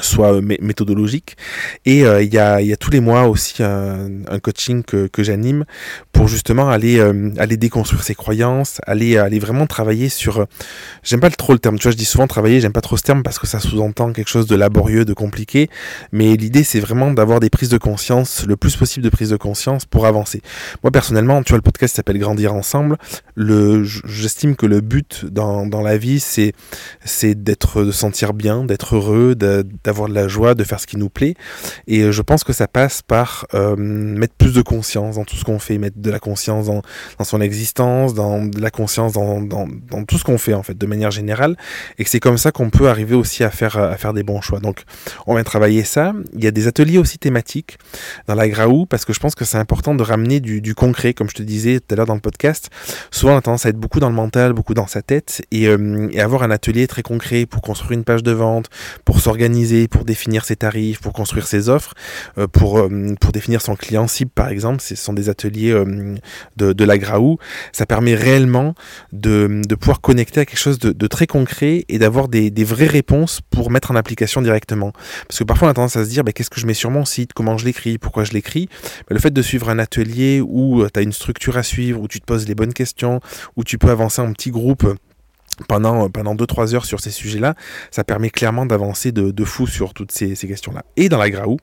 soit 0.01 0.35
euh, 0.35 0.41
méthodologique. 0.41 1.37
Et 1.85 2.05
euh, 2.05 2.23
il 2.23 2.33
y, 2.33 2.39
a, 2.39 2.77
tous 2.77 2.91
les 2.91 3.01
mois 3.01 3.29
aussi 3.29 3.63
un, 3.63 4.09
coaching 4.43 4.83
que, 4.83 5.07
que 5.07 5.23
j'anime 5.23 5.65
pour 6.13 6.29
justement 6.29 6.69
aller, 6.69 6.99
euh, 6.99 7.31
aller 7.39 7.57
déconstruire 7.57 8.03
ses 8.03 8.15
croyances, 8.15 8.81
aller, 8.87 9.17
aller 9.17 9.39
vraiment 9.39 9.67
travailler 9.67 10.09
sur... 10.09 10.47
j'aime 11.03 11.21
pas 11.21 11.31
trop 11.31 11.53
le 11.53 11.59
terme, 11.59 11.79
tu 11.79 11.85
vois, 11.85 11.93
je 11.93 11.97
dis 11.97 12.05
souvent 12.05 12.27
travailler, 12.27 12.61
j'aime 12.61 12.73
pas 12.73 12.81
trop 12.81 12.97
ce 12.97 13.03
terme 13.03 13.23
parce 13.23 13.39
que 13.39 13.47
ça 13.47 13.61
sous-entend 13.61 14.13
quelque 14.13 14.29
chose 14.29 14.47
de 14.47 14.57
laborieux, 14.57 15.05
de 15.05 15.15
compliqué, 15.15 15.71
mais 16.13 16.37
l'idée 16.37 16.65
c'est 16.65 16.81
vraiment 16.81 17.13
d'avoir 17.13 17.41
des 17.41 17.51
prises 17.51 17.69
de 17.69 17.79
conscience, 17.79 18.45
le 18.47 18.57
plus 18.57 18.77
possible 18.77 19.05
de 19.05 19.11
prises 19.11 19.31
de 19.31 19.37
conscience 19.37 19.85
pour 19.85 20.07
avancer. 20.07 20.43
Moi 20.83 20.91
personnellement, 20.91 21.43
tu 21.43 21.51
vois, 21.51 21.59
le 21.59 21.63
podcast 21.63 21.97
s'appelle 21.97 22.19
Grandir 22.19 22.55
ensemble, 22.55 22.97
le, 23.35 23.85
j'estime 23.85 24.57
que 24.57 24.67
le 24.67 24.81
but 24.81 25.25
dans, 25.25 25.67
dans 25.67 25.83
la 25.83 25.97
vie 25.97 26.21
c'est, 26.21 26.53
c'est 27.05 27.35
d'être, 27.35 27.85
de 27.85 27.93
sentir 27.93 28.35
bien, 28.35 28.65
d'être 28.65 28.97
heureux, 28.97 29.35
de, 29.35 29.65
d'avoir 29.85 30.09
de 30.09 30.15
la 30.15 30.29
joie, 30.29 30.55
de 30.55 30.65
faire 30.65 30.81
ce 30.81 30.87
qui 30.87 30.97
nous 30.97 31.11
plaît. 31.11 31.35
Et 31.87 32.01
euh, 32.01 32.13
je 32.13 32.23
pense 32.23 32.43
que 32.43 32.53
ça 32.53 32.67
passe 32.67 33.03
par 33.03 33.47
euh, 33.55 33.77
mettre 33.77 34.35
plus 34.35 34.55
de 34.55 34.63
conscience 34.63 35.17
dans 35.17 35.25
tout 35.25 35.37
ce 35.37 35.45
qu'on 35.45 35.59
fait, 35.59 35.79
mettre 35.79 35.99
de 35.99 36.11
la 36.11 36.19
conscience 36.19 36.67
dans, 36.67 36.83
son 37.23 37.41
existence, 37.41 38.15
dans 38.15 38.45
de 38.45 38.61
la 38.61 38.71
conscience 38.71 39.13
dans, 39.13 39.47
tout 40.07 40.19
ce 40.19 40.25
qu'on 40.25 40.39
fait 40.39 40.55
en 40.55 40.63
fait, 40.63 40.77
de 40.77 40.87
manière 40.87 41.11
générale. 41.11 41.57
Et 41.99 42.05
que 42.05 42.11
c'est 42.11 42.21
comme 42.21 42.39
ça 42.39 42.51
qu'on 42.51 42.71
peut 42.71 42.89
arriver 42.89 43.15
aussi 43.15 43.45
à 43.45 43.51
faire, 43.51 43.77
à 43.77 43.97
faire 43.97 44.15
des 44.15 44.23
bons 44.23 44.41
choix. 44.41 44.61
Donc 44.61 44.83
on 45.27 45.35
vient 45.35 45.45
travailler 45.45 45.85
ça. 45.85 46.13
Il 46.35 46.43
y 46.43 46.47
a 46.47 46.51
des 46.51 46.67
ateliers 46.67 46.99
aussi 46.99 47.19
thématiques 47.19 47.79
dans 48.27 48.35
la 48.35 48.49
Graou 48.49 48.87
parce 48.87 49.05
que 49.05 49.13
je 49.13 49.21
pense 49.21 49.35
que 49.35 49.45
c'est 49.45 49.59
important 49.59 49.95
de 49.95 50.03
ramener 50.03 50.41
du, 50.41 50.75
concret, 50.75 51.15
comme 51.15 51.29
je 51.29 51.35
te 51.35 51.43
disais 51.43 51.81
tout 51.81 51.93
à 51.93 51.97
l'heure 51.97 52.07
dans 52.07 52.15
le 52.15 52.21
podcast. 52.21 52.71
Souvent 53.11 53.35
on 53.35 53.39
a 53.39 53.43
tendance 53.43 53.67
à 53.67 53.69
être 53.69 53.79
beaucoup 53.79 54.01
dans 54.01 54.09
le 54.09 54.15
mental, 54.15 54.55
beaucoup 54.55 54.75
dans 54.75 54.87
sa 54.87 55.03
tête 55.03 55.45
et, 55.51 55.69
euh, 55.69 56.09
et 56.11 56.21
avoir 56.21 56.43
un 56.43 56.51
atelier 56.51 56.87
très 56.87 57.03
concret 57.03 57.47
pour 57.47 57.63
construire 57.63 57.93
une 57.93 58.05
page 58.05 58.23
de 58.23 58.33
vente, 58.33 58.71
pour 59.05 59.21
s'organiser 59.21 59.74
pour 59.91 60.05
définir 60.05 60.45
ses 60.45 60.57
tarifs, 60.57 61.01
pour 61.01 61.13
construire 61.13 61.47
ses 61.47 61.69
offres, 61.69 61.95
euh, 62.39 62.47
pour, 62.47 62.79
euh, 62.79 63.15
pour 63.21 63.33
définir 63.33 63.61
son 63.61 63.77
client 63.77 64.07
cible 64.07 64.31
par 64.31 64.49
exemple. 64.49 64.81
Ce 64.81 64.95
sont 64.95 65.13
des 65.13 65.29
ateliers 65.29 65.73
euh, 65.73 66.15
de, 66.57 66.73
de 66.73 66.85
la 66.85 66.99
Graou. 66.99 67.39
Ça 67.73 67.87
permet 67.87 68.15
réellement 68.15 68.75
de, 69.13 69.63
de 69.67 69.75
pouvoir 69.75 70.01
connecter 70.01 70.41
à 70.41 70.47
quelque 70.47 70.59
chose 70.59 70.79
de, 70.79 71.07
très 71.07 71.27
concret 71.27 71.85
et 71.89 71.99
d'avoir 71.99 72.29
des, 72.29 72.51
des, 72.51 72.65
vraies 72.65 72.87
réponses 72.87 73.41
pour 73.51 73.71
mettre 73.71 73.91
en 73.91 73.97
application 73.97 74.41
directement. 74.43 74.93
Parce 75.29 75.39
que 75.41 75.45
parfois 75.45 75.69
on 75.69 75.71
a 75.71 75.75
tendance 75.75 75.97
à 75.97 76.05
se 76.05 76.11
dire 76.11 76.25
bah, 76.25 76.33
qu'est-ce 76.33 76.51
que 76.51 76.61
je 76.61 76.67
mets 76.67 76.75
sur 76.75 76.91
mon 76.91 77.05
site, 77.05 77.33
comment 77.35 77.59
je 77.59 77.65
l'écris, 77.65 77.99
pourquoi 77.99 78.25
je 78.25 78.33
l'écris? 78.33 78.69
Bah, 79.01 79.11
le 79.11 79.19
fait 79.19 79.31
de 79.31 79.43
suivre 79.43 79.69
un 79.69 79.79
atelier 79.79 80.41
où 80.41 80.85
tu 80.93 80.99
as 80.99 81.03
une 81.03 81.13
structure 81.13 81.57
à 81.57 81.63
suivre, 81.63 82.01
où 82.01 82.09
tu 82.09 82.21
te 82.21 82.25
poses 82.25 82.49
les 82.49 82.55
bonnes 82.55 82.73
questions, 82.73 83.21
où 83.57 83.65
tu 83.65 83.79
peux 83.79 83.91
avancer 83.91 84.23
en 84.23 84.33
petits 84.33 84.51
groupes 84.51 84.87
pendant, 85.69 86.09
pendant 86.11 86.35
2-3 86.35 86.75
heures 86.75 86.85
sur 86.85 87.01
ces 87.01 87.11
sujets-là, 87.11 87.55
ça 87.91 88.05
permet 88.05 88.31
clairement 88.31 88.67
d'avancer 88.67 89.13
de, 89.13 89.31
de, 89.31 89.45
fou 89.45 89.67
sur 89.67 89.95
toutes 89.95 90.13
ces, 90.13 90.35
questions-là. 90.35 90.85
Et 90.97 91.09
dans 91.09 91.19
la 91.19 91.31
Graou, 91.31 91.59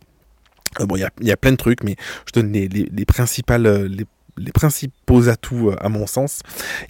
euh, 0.79 0.85
bon, 0.85 0.95
il 0.95 1.27
y 1.27 1.31
a, 1.31 1.37
plein 1.37 1.51
de 1.51 1.57
trucs, 1.57 1.83
mais 1.83 1.95
je 2.25 2.39
donne 2.39 2.51
les, 2.51 2.67
les, 2.67 2.87
les 2.91 3.05
principales, 3.05 3.65
euh, 3.65 3.89
les 4.37 4.51
principaux 4.51 5.29
atouts 5.29 5.69
euh, 5.69 5.75
à 5.79 5.89
mon 5.89 6.07
sens. 6.07 6.39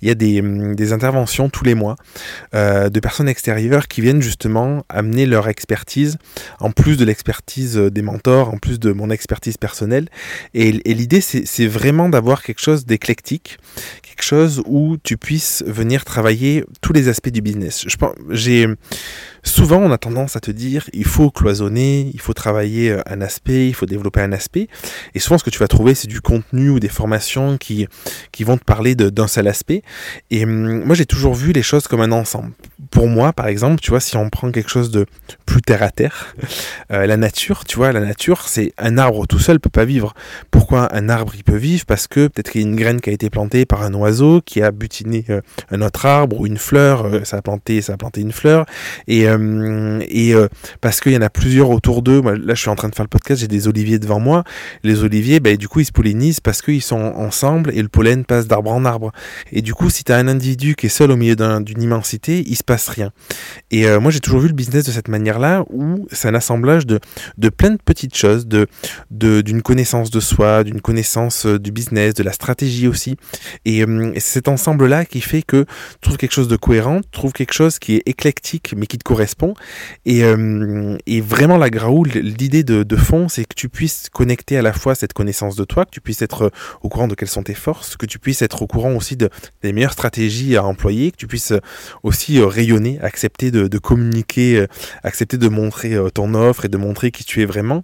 Il 0.01 0.07
y 0.07 0.11
a 0.11 0.15
des, 0.15 0.41
hum, 0.41 0.75
interventions 0.91 1.49
tous 1.49 1.63
les 1.63 1.75
mois 1.75 1.95
euh, 2.53 2.89
de 2.89 2.99
personnes 2.99 3.29
extérieures 3.29 3.87
qui 3.87 4.01
viennent 4.01 4.21
justement 4.21 4.83
amener 4.89 5.25
leur 5.25 5.47
expertise, 5.47 6.17
en 6.59 6.71
plus 6.71 6.97
de 6.97 7.05
l'expertise 7.05 7.77
euh, 7.77 7.91
des 7.91 8.01
mentors, 8.01 8.53
en 8.53 8.57
plus 8.57 8.79
de 8.79 8.91
mon 8.91 9.09
expertise 9.09 9.57
personnelle. 9.57 10.07
Et, 10.53 10.69
et 10.89 10.93
l'idée, 10.93 11.21
c'est 11.21 11.67
vraiment 11.67 12.09
d'avoir 12.09 12.43
quelque 12.43 12.61
chose 12.61 12.85
d'éclectique, 12.85 13.57
quelque 14.03 14.23
chose 14.23 14.61
où 14.65 14.97
tu 15.03 15.17
puisses 15.17 15.63
venir 15.65 16.05
travailler 16.05 16.65
tous 16.81 16.93
les 16.93 17.07
aspects 17.07 17.29
du 17.29 17.41
business. 17.41 17.85
Je 17.87 17.95
pense, 17.97 18.13
j'ai 18.29 18.67
souvent 19.43 19.77
on 19.77 19.91
a 19.91 19.97
tendance 19.97 20.35
à 20.35 20.39
te 20.39 20.51
dire 20.51 20.89
il 20.93 21.05
faut 21.05 21.31
cloisonner, 21.31 22.11
il 22.13 22.19
faut 22.19 22.33
travailler 22.33 22.95
un 23.07 23.21
aspect, 23.21 23.67
il 23.67 23.73
faut 23.73 23.85
développer 23.85 24.21
un 24.21 24.31
aspect. 24.31 24.67
Et 25.15 25.19
souvent 25.19 25.37
ce 25.37 25.43
que 25.43 25.49
tu 25.49 25.59
vas 25.59 25.67
trouver 25.67 25.95
c'est 25.95 26.07
du 26.07 26.21
contenu 26.21 26.69
ou 26.69 26.79
des 26.79 26.89
formations 26.89 27.57
qui, 27.57 27.87
qui 28.31 28.43
vont 28.43 28.57
te 28.57 28.63
parler 28.63 28.95
d'un 28.95 29.27
seul 29.27 29.47
aspect. 29.47 29.83
Et 30.29 30.43
hum, 30.43 30.83
moi 30.85 30.95
j'ai 30.95 31.05
toujours 31.05 31.33
vu 31.33 31.51
les 31.51 31.63
choses 31.63 31.87
comme 31.87 32.01
un 32.01 32.11
ensemble. 32.11 32.51
Pour 32.89 33.07
moi 33.07 33.33
par 33.33 33.47
exemple, 33.47 33.81
tu 33.81 33.91
vois, 33.91 33.99
si 33.99 34.17
on 34.17 34.29
prend 34.29 34.51
quelque 34.51 34.69
chose 34.69 34.91
de 34.91 35.05
plus 35.45 35.61
terre 35.61 35.83
à 35.83 35.89
terre, 35.89 36.35
euh, 36.91 37.05
la 37.05 37.17
nature, 37.17 37.65
tu 37.65 37.77
vois, 37.77 37.91
la 37.91 38.01
nature 38.01 38.47
c'est 38.47 38.73
un 38.77 38.97
arbre 38.97 39.25
tout 39.27 39.39
seul 39.39 39.59
peut 39.59 39.69
pas 39.69 39.85
vivre. 39.85 40.13
Pourquoi 40.49 40.93
un 40.95 41.09
arbre 41.09 41.33
il 41.35 41.43
peut 41.43 41.55
vivre? 41.55 41.85
Parce 41.85 42.07
que 42.07 42.27
peut-être 42.27 42.51
qu'il 42.51 42.61
y 42.61 42.63
a 42.63 42.67
une 42.67 42.75
graine 42.75 43.01
qui 43.01 43.09
a 43.09 43.13
été 43.13 43.29
plantée 43.29 43.65
par 43.65 43.83
un 43.83 43.93
oiseau 43.93 44.41
qui 44.41 44.61
a 44.61 44.71
butiné 44.71 45.25
euh, 45.29 45.41
un 45.69 45.81
autre 45.81 46.05
arbre 46.05 46.39
ou 46.39 46.47
une 46.47 46.57
fleur, 46.57 47.05
euh, 47.05 47.23
ça 47.23 47.37
a 47.37 47.41
planté, 47.41 47.81
ça 47.81 47.93
a 47.93 47.97
planté 47.97 48.21
une 48.21 48.31
fleur. 48.31 48.65
Et 49.07 49.27
euh, 49.39 49.99
et 50.07 50.33
euh, 50.33 50.47
parce 50.81 50.99
qu'il 50.99 51.11
y 51.11 51.17
en 51.17 51.21
a 51.21 51.29
plusieurs 51.29 51.69
autour 51.69 52.01
d'eux. 52.01 52.21
Là, 52.21 52.53
je 52.53 52.59
suis 52.59 52.69
en 52.69 52.75
train 52.75 52.89
de 52.89 52.95
faire 52.95 53.05
le 53.05 53.09
podcast, 53.09 53.41
j'ai 53.41 53.47
des 53.47 53.67
oliviers 53.67 53.99
devant 53.99 54.19
moi. 54.19 54.43
Les 54.83 55.03
oliviers, 55.03 55.39
bah, 55.39 55.55
du 55.55 55.67
coup, 55.67 55.79
ils 55.79 55.85
se 55.85 55.91
pollinisent 55.91 56.39
parce 56.39 56.61
qu'ils 56.61 56.81
sont 56.81 56.99
ensemble 56.99 57.71
et 57.73 57.81
le 57.81 57.87
pollen 57.87 58.25
passe 58.25 58.47
d'arbre 58.47 58.71
en 58.71 58.85
arbre. 58.85 59.11
Et 59.51 59.61
du 59.61 59.73
coup, 59.73 59.89
si 59.89 60.03
tu 60.03 60.11
as 60.11 60.17
un 60.17 60.27
individu 60.27 60.75
qui 60.75 60.87
est 60.87 60.89
seul 60.89 61.11
au 61.11 61.15
milieu 61.15 61.35
d'une 61.35 61.81
immensité, 61.81 62.43
il 62.45 62.55
se 62.55 62.63
passe 62.63 62.89
rien. 62.89 63.11
Et 63.71 63.87
euh, 63.87 63.99
moi, 63.99 64.11
j'ai 64.11 64.19
toujours 64.19 64.41
vu 64.41 64.47
le 64.47 64.53
business 64.53 64.85
de 64.85 64.91
cette 64.91 65.07
manière-là, 65.07 65.65
où 65.69 66.07
c'est 66.11 66.27
un 66.27 66.35
assemblage 66.35 66.85
de, 66.85 66.99
de 67.37 67.49
plein 67.49 67.71
de 67.71 67.79
petites 67.83 68.15
choses, 68.15 68.47
d'une 69.09 69.61
connaissance 69.61 70.11
de 70.11 70.19
soi, 70.19 70.63
d'une 70.63 70.81
connaissance 70.81 71.45
du 71.45 71.71
business, 71.71 72.13
de 72.13 72.23
la 72.23 72.33
stratégie 72.33 72.87
aussi. 72.87 73.17
Et, 73.65 73.79
et 73.79 74.19
c'est 74.19 74.41
cet 74.41 74.47
ensemble-là 74.47 75.05
qui 75.05 75.21
fait 75.21 75.43
que 75.43 75.63
tu 75.63 75.99
trouves 76.01 76.17
quelque 76.17 76.33
chose 76.33 76.47
de 76.47 76.55
cohérent, 76.55 77.01
tu 77.01 77.09
trouves 77.11 77.33
quelque 77.33 77.53
chose 77.53 77.77
qui 77.79 77.95
est 77.95 78.03
éclectique, 78.05 78.73
mais 78.75 78.87
qui 78.87 78.97
te 78.97 79.03
correspond. 79.03 79.20
Et, 80.05 80.23
euh, 80.23 80.97
et 81.05 81.21
vraiment, 81.21 81.57
la 81.57 81.69
Graoul, 81.69 82.09
l'idée 82.09 82.63
de, 82.63 82.95
fond, 82.95 83.27
c'est 83.29 83.45
que 83.45 83.55
tu 83.55 83.69
puisses 83.69 84.09
connecter 84.11 84.57
à 84.57 84.61
la 84.61 84.73
fois 84.73 84.95
cette 84.95 85.13
connaissance 85.13 85.55
de 85.55 85.63
toi, 85.63 85.85
que 85.85 85.91
tu 85.91 86.01
puisses 86.01 86.21
être 86.21 86.51
au 86.81 86.89
courant 86.89 87.07
de 87.07 87.15
quelles 87.15 87.29
sont 87.29 87.43
tes 87.43 87.53
forces, 87.53 87.97
que 87.97 88.05
tu 88.05 88.19
puisses 88.19 88.41
être 88.41 88.61
au 88.61 88.67
courant 88.67 88.93
aussi 88.95 89.15
de, 89.15 89.29
des 89.61 89.73
meilleures 89.73 89.93
stratégies 89.93 90.55
à 90.57 90.63
employer, 90.63 91.11
que 91.11 91.17
tu 91.17 91.27
puisses 91.27 91.53
aussi 92.03 92.39
euh, 92.39 92.45
rayonner, 92.45 92.99
accepter 93.01 93.51
de, 93.51 93.77
communiquer, 93.77 94.57
euh, 94.57 94.67
accepter 95.03 95.37
de 95.37 95.47
montrer 95.47 95.97
ton 96.13 96.33
offre 96.33 96.65
et 96.65 96.69
de 96.69 96.77
montrer 96.77 97.11
qui 97.11 97.23
tu 97.23 97.41
es 97.41 97.45
vraiment. 97.45 97.83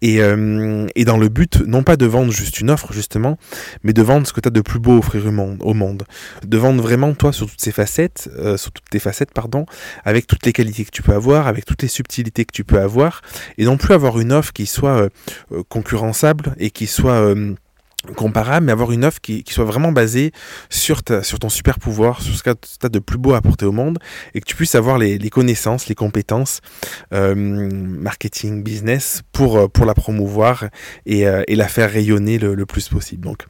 Et, 0.00 0.18
et 0.18 1.04
dans 1.04 1.16
le 1.16 1.28
but, 1.28 1.62
non 1.66 1.82
pas 1.82 1.96
de 1.96 2.06
vendre 2.06 2.32
juste 2.32 2.60
une 2.60 2.70
offre, 2.70 2.92
justement, 2.92 3.38
mais 3.82 3.92
de 3.92 4.02
vendre 4.02 4.26
ce 4.26 4.32
que 4.32 4.40
tu 4.40 4.48
as 4.48 4.50
de 4.50 4.60
plus 4.60 4.78
beau 4.78 4.92
à 4.92 4.98
offrir 4.98 5.26
au 5.26 5.74
monde. 5.74 6.04
De 6.46 6.58
vendre 6.58 6.82
vraiment 6.82 7.14
toi 7.14 7.32
sur 7.32 7.48
toutes 7.48 7.60
ces 7.60 7.72
facettes, 7.72 8.28
sur 8.56 8.72
toutes 8.72 8.88
tes 8.90 8.98
facettes, 8.98 9.32
pardon, 9.32 9.66
avec 10.04 10.26
toutes 10.26 10.44
les 10.46 10.52
qualités 10.52 10.71
que 10.72 10.90
tu 10.90 11.02
peux 11.02 11.12
avoir, 11.12 11.46
avec 11.46 11.64
toutes 11.64 11.82
les 11.82 11.88
subtilités 11.88 12.44
que 12.44 12.52
tu 12.52 12.64
peux 12.64 12.80
avoir, 12.80 13.20
et 13.58 13.64
non 13.64 13.76
plus 13.76 13.94
avoir 13.94 14.18
une 14.18 14.32
offre 14.32 14.52
qui 14.52 14.66
soit 14.66 15.08
euh, 15.52 15.62
concurrençable 15.68 16.54
et 16.58 16.70
qui 16.70 16.86
soit 16.86 17.12
euh, 17.12 17.54
comparable, 18.16 18.66
mais 18.66 18.72
avoir 18.72 18.92
une 18.92 19.04
offre 19.04 19.20
qui, 19.20 19.44
soit 19.48 19.64
vraiment 19.64 19.92
basée 19.92 20.32
sur, 20.70 21.02
ta, 21.02 21.22
sur 21.22 21.38
ton 21.38 21.48
super 21.48 21.78
pouvoir, 21.78 22.20
sur 22.20 22.34
ce 22.34 22.42
que 22.42 22.50
tu 22.50 22.86
as 22.86 22.88
de 22.88 22.98
plus 22.98 23.18
beau 23.18 23.34
à 23.34 23.38
apporter 23.38 23.64
au 23.64 23.72
monde, 23.72 23.98
et 24.34 24.40
que 24.40 24.44
tu 24.44 24.56
puisses 24.56 24.74
avoir 24.74 24.98
les, 24.98 25.18
connaissances, 25.30 25.88
les 25.88 25.94
compétences 25.94 26.60
euh, 27.12 27.34
marketing, 27.34 28.62
business 28.62 29.22
pour, 29.32 29.70
pour 29.70 29.86
la 29.86 29.94
promouvoir 29.94 30.66
et, 31.06 31.26
euh, 31.26 31.42
la 31.48 31.68
faire 31.68 31.90
rayonner 31.90 32.38
le 32.38 32.66
plus 32.66 32.88
possible. 32.88 33.24
Donc, 33.24 33.44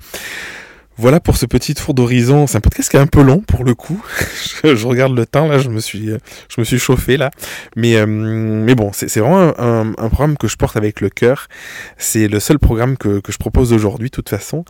voilà 0.96 1.20
pour 1.20 1.37
ce 1.37 1.46
petit 1.46 1.74
tour 1.74 1.94
d'horizon. 1.94 2.46
C'est 2.46 2.59
un 2.59 2.61
podcast 2.61 2.90
qui 2.90 2.96
est 2.96 3.00
un 3.00 3.07
peu 3.07 3.22
long 3.22 3.40
pour 3.40 3.64
le 3.64 3.74
coup. 3.74 4.02
je 4.64 4.87
regarde 4.87 5.16
le 5.16 5.26
temps 5.26 5.48
là, 5.48 5.59
je 5.59 5.68
me 5.68 5.81
suis, 5.81 6.11
je 6.48 6.61
me 6.61 6.64
suis 6.64 6.78
chauffé 6.78 7.16
là. 7.16 7.31
Mais, 7.76 7.96
euh, 7.96 8.07
mais 8.07 8.74
bon, 8.74 8.90
c'est 8.92 9.18
vraiment 9.18 9.52
un, 9.59 10.09
programme 10.09 10.37
que 10.37 10.48
je 10.48 10.57
porte 10.57 10.76
avec 10.76 11.00
le 11.00 11.09
cœur. 11.09 11.48
C'est 11.96 12.28
le 12.28 12.40
seul 12.40 12.59
programme 12.59 12.96
que, 12.96 13.20
que 13.20 13.33
je 13.33 13.38
propose 13.38 13.72
aujourd'hui, 13.72 14.09
de 14.09 14.14
toute 14.14 14.28
façon. 14.28 14.64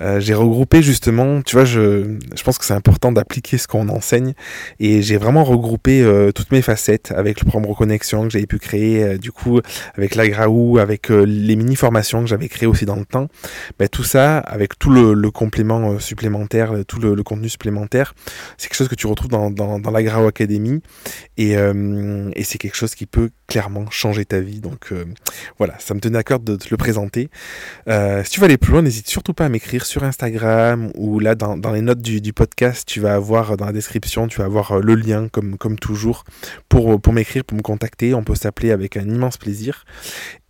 Euh, 0.00 0.20
j'ai 0.20 0.34
regroupé 0.34 0.82
justement, 0.82 1.42
tu 1.42 1.56
vois, 1.56 1.64
je, 1.64 2.16
je 2.36 2.42
pense 2.42 2.58
que 2.58 2.64
c'est 2.64 2.74
important 2.74 3.10
d'appliquer 3.12 3.58
ce 3.58 3.66
qu'on 3.66 3.88
enseigne. 3.88 4.34
Et 4.78 5.02
j'ai 5.02 5.16
vraiment 5.16 5.44
regroupé 5.44 6.02
euh, 6.02 6.32
toutes 6.32 6.52
mes 6.52 6.62
facettes 6.62 7.12
avec 7.16 7.40
le 7.40 7.46
programme 7.46 7.70
Reconnexion 7.70 8.24
que 8.24 8.30
j'avais 8.30 8.46
pu 8.46 8.58
créer, 8.58 9.02
euh, 9.02 9.18
du 9.18 9.32
coup, 9.32 9.60
avec 9.96 10.14
la 10.14 10.28
Graou, 10.28 10.78
avec 10.78 11.10
euh, 11.10 11.24
les 11.24 11.56
mini-formations 11.56 12.20
que 12.20 12.26
j'avais 12.26 12.48
créées 12.48 12.68
aussi 12.68 12.84
dans 12.84 12.96
le 12.96 13.04
temps. 13.04 13.28
Ben, 13.78 13.88
tout 13.88 14.04
ça, 14.04 14.38
avec 14.38 14.78
tout 14.78 14.90
le, 14.90 15.14
le 15.14 15.30
complément 15.30 15.63
euh, 15.70 15.98
supplémentaire, 15.98 16.72
euh, 16.72 16.84
tout 16.84 17.00
le, 17.00 17.22
contenu 17.22 17.48
supplémentaire. 17.48 18.14
C'est 18.58 18.68
quelque 18.68 18.76
chose 18.76 18.88
que 18.88 18.94
tu 18.94 19.06
retrouves 19.06 19.30
dans, 19.30 19.50
dans, 19.50 19.78
dans 19.78 19.90
la 19.90 20.02
Grau 20.02 20.26
Academy 20.26 20.82
et, 21.36 21.56
euh, 21.56 22.30
et 22.34 22.44
c'est 22.44 22.58
quelque 22.58 22.76
chose 22.76 22.94
qui 22.94 23.06
peut 23.06 23.30
clairement 23.46 23.90
changer 23.90 24.24
ta 24.24 24.40
vie. 24.40 24.60
Donc 24.60 24.92
voilà, 25.58 25.78
ça 25.78 25.94
me 25.94 26.00
tenait 26.00 26.18
à 26.18 26.22
cœur 26.22 26.40
de 26.40 26.56
te 26.56 26.68
le 26.70 26.76
présenter. 26.76 27.28
Si 27.86 28.30
tu 28.30 28.40
veux 28.40 28.46
aller 28.46 28.58
plus 28.58 28.72
loin, 28.72 28.82
n'hésite 28.82 29.08
surtout 29.08 29.34
pas 29.34 29.46
à 29.46 29.48
m'écrire 29.48 29.84
sur 29.84 30.04
Instagram 30.04 30.90
ou 30.94 31.18
là 31.18 31.34
dans, 31.34 31.56
dans 31.56 31.72
les 31.72 31.82
notes 31.82 32.00
du, 32.00 32.20
du, 32.20 32.32
podcast, 32.32 32.86
tu 32.86 33.00
vas 33.00 33.14
avoir 33.14 33.56
dans 33.56 33.66
la 33.66 33.72
description, 33.72 34.28
tu 34.28 34.38
vas 34.38 34.46
avoir 34.46 34.78
le 34.78 34.94
lien 34.94 35.28
comme, 35.28 35.56
comme 35.56 35.78
toujours 35.78 36.24
pour, 36.68 37.00
pour 37.00 37.12
m'écrire, 37.12 37.44
pour 37.44 37.56
me 37.56 37.62
contacter. 37.62 38.14
On 38.14 38.24
peut 38.24 38.34
s'appeler 38.34 38.70
avec 38.70 38.96
un 38.96 39.08
immense 39.08 39.36
plaisir. 39.36 39.84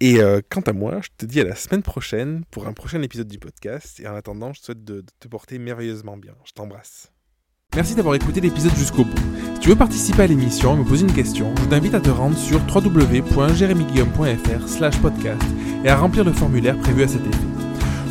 Et 0.00 0.18
quant 0.50 0.61
à 0.61 0.72
moi, 0.72 1.00
je 1.03 1.09
te 1.16 1.27
dis 1.27 1.40
à 1.40 1.44
la 1.44 1.57
semaine 1.57 1.83
prochaine 1.83 2.44
pour 2.50 2.66
un 2.66 2.72
prochain 2.72 3.03
épisode 3.03 3.29
du 3.29 3.38
podcast. 3.38 4.00
Et 4.00 4.07
en 4.07 4.14
attendant, 4.14 4.53
je 4.53 4.61
te 4.61 4.64
souhaite 4.66 4.85
de, 4.85 5.03
de 5.04 5.12
te 5.20 5.28
porter 5.28 5.58
merveilleusement 5.58 6.16
bien. 6.16 6.32
Je 6.44 6.52
t'embrasse. 6.52 7.12
Merci 7.74 7.94
d'avoir 7.94 8.14
écouté 8.14 8.40
l'épisode 8.40 8.74
jusqu'au 8.76 9.04
bout. 9.04 9.18
Si 9.54 9.60
tu 9.60 9.68
veux 9.68 9.76
participer 9.76 10.22
à 10.22 10.26
l'émission 10.26 10.74
et 10.74 10.78
me 10.78 10.84
poser 10.84 11.06
une 11.06 11.12
question, 11.12 11.54
je 11.56 11.64
t'invite 11.64 11.94
à 11.94 12.00
te 12.00 12.10
rendre 12.10 12.36
sur 12.36 12.60
www.jeremyguillaume.fr 12.72 15.00
podcast 15.02 15.42
et 15.84 15.88
à 15.88 15.96
remplir 15.96 16.24
le 16.24 16.32
formulaire 16.32 16.78
prévu 16.78 17.02
à 17.02 17.08
cet 17.08 17.26
effet. 17.26 17.38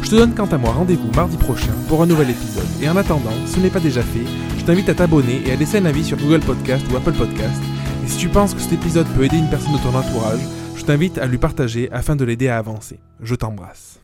Je 0.01 0.09
te 0.09 0.15
donne 0.15 0.35
quant 0.35 0.47
à 0.47 0.57
moi 0.57 0.71
rendez-vous 0.71 1.09
mardi 1.15 1.37
prochain 1.37 1.71
pour 1.87 2.01
un 2.01 2.05
nouvel 2.05 2.31
épisode. 2.31 2.67
Et 2.81 2.89
en 2.89 2.97
attendant, 2.97 3.31
si 3.45 3.53
ce 3.53 3.59
n'est 3.61 3.69
pas 3.69 3.79
déjà 3.79 4.03
fait, 4.03 4.25
je 4.57 4.65
t'invite 4.65 4.89
à 4.89 4.95
t'abonner 4.95 5.47
et 5.47 5.53
à 5.53 5.55
laisser 5.55 5.77
un 5.77 5.85
avis 5.85 6.03
sur 6.03 6.17
Google 6.17 6.41
Podcast 6.41 6.85
ou 6.91 6.97
Apple 6.97 7.13
Podcast. 7.13 7.61
Et 8.03 8.07
si 8.07 8.17
tu 8.17 8.27
penses 8.27 8.53
que 8.53 8.59
cet 8.59 8.73
épisode 8.73 9.07
peut 9.15 9.23
aider 9.23 9.37
une 9.37 9.49
personne 9.49 9.73
de 9.73 9.77
ton 9.77 9.95
entourage, 9.95 10.41
je 10.75 10.83
t'invite 10.83 11.17
à 11.17 11.25
lui 11.25 11.37
partager 11.37 11.89
afin 11.93 12.17
de 12.17 12.25
l'aider 12.25 12.49
à 12.49 12.57
avancer. 12.57 12.99
Je 13.21 13.35
t'embrasse. 13.35 14.02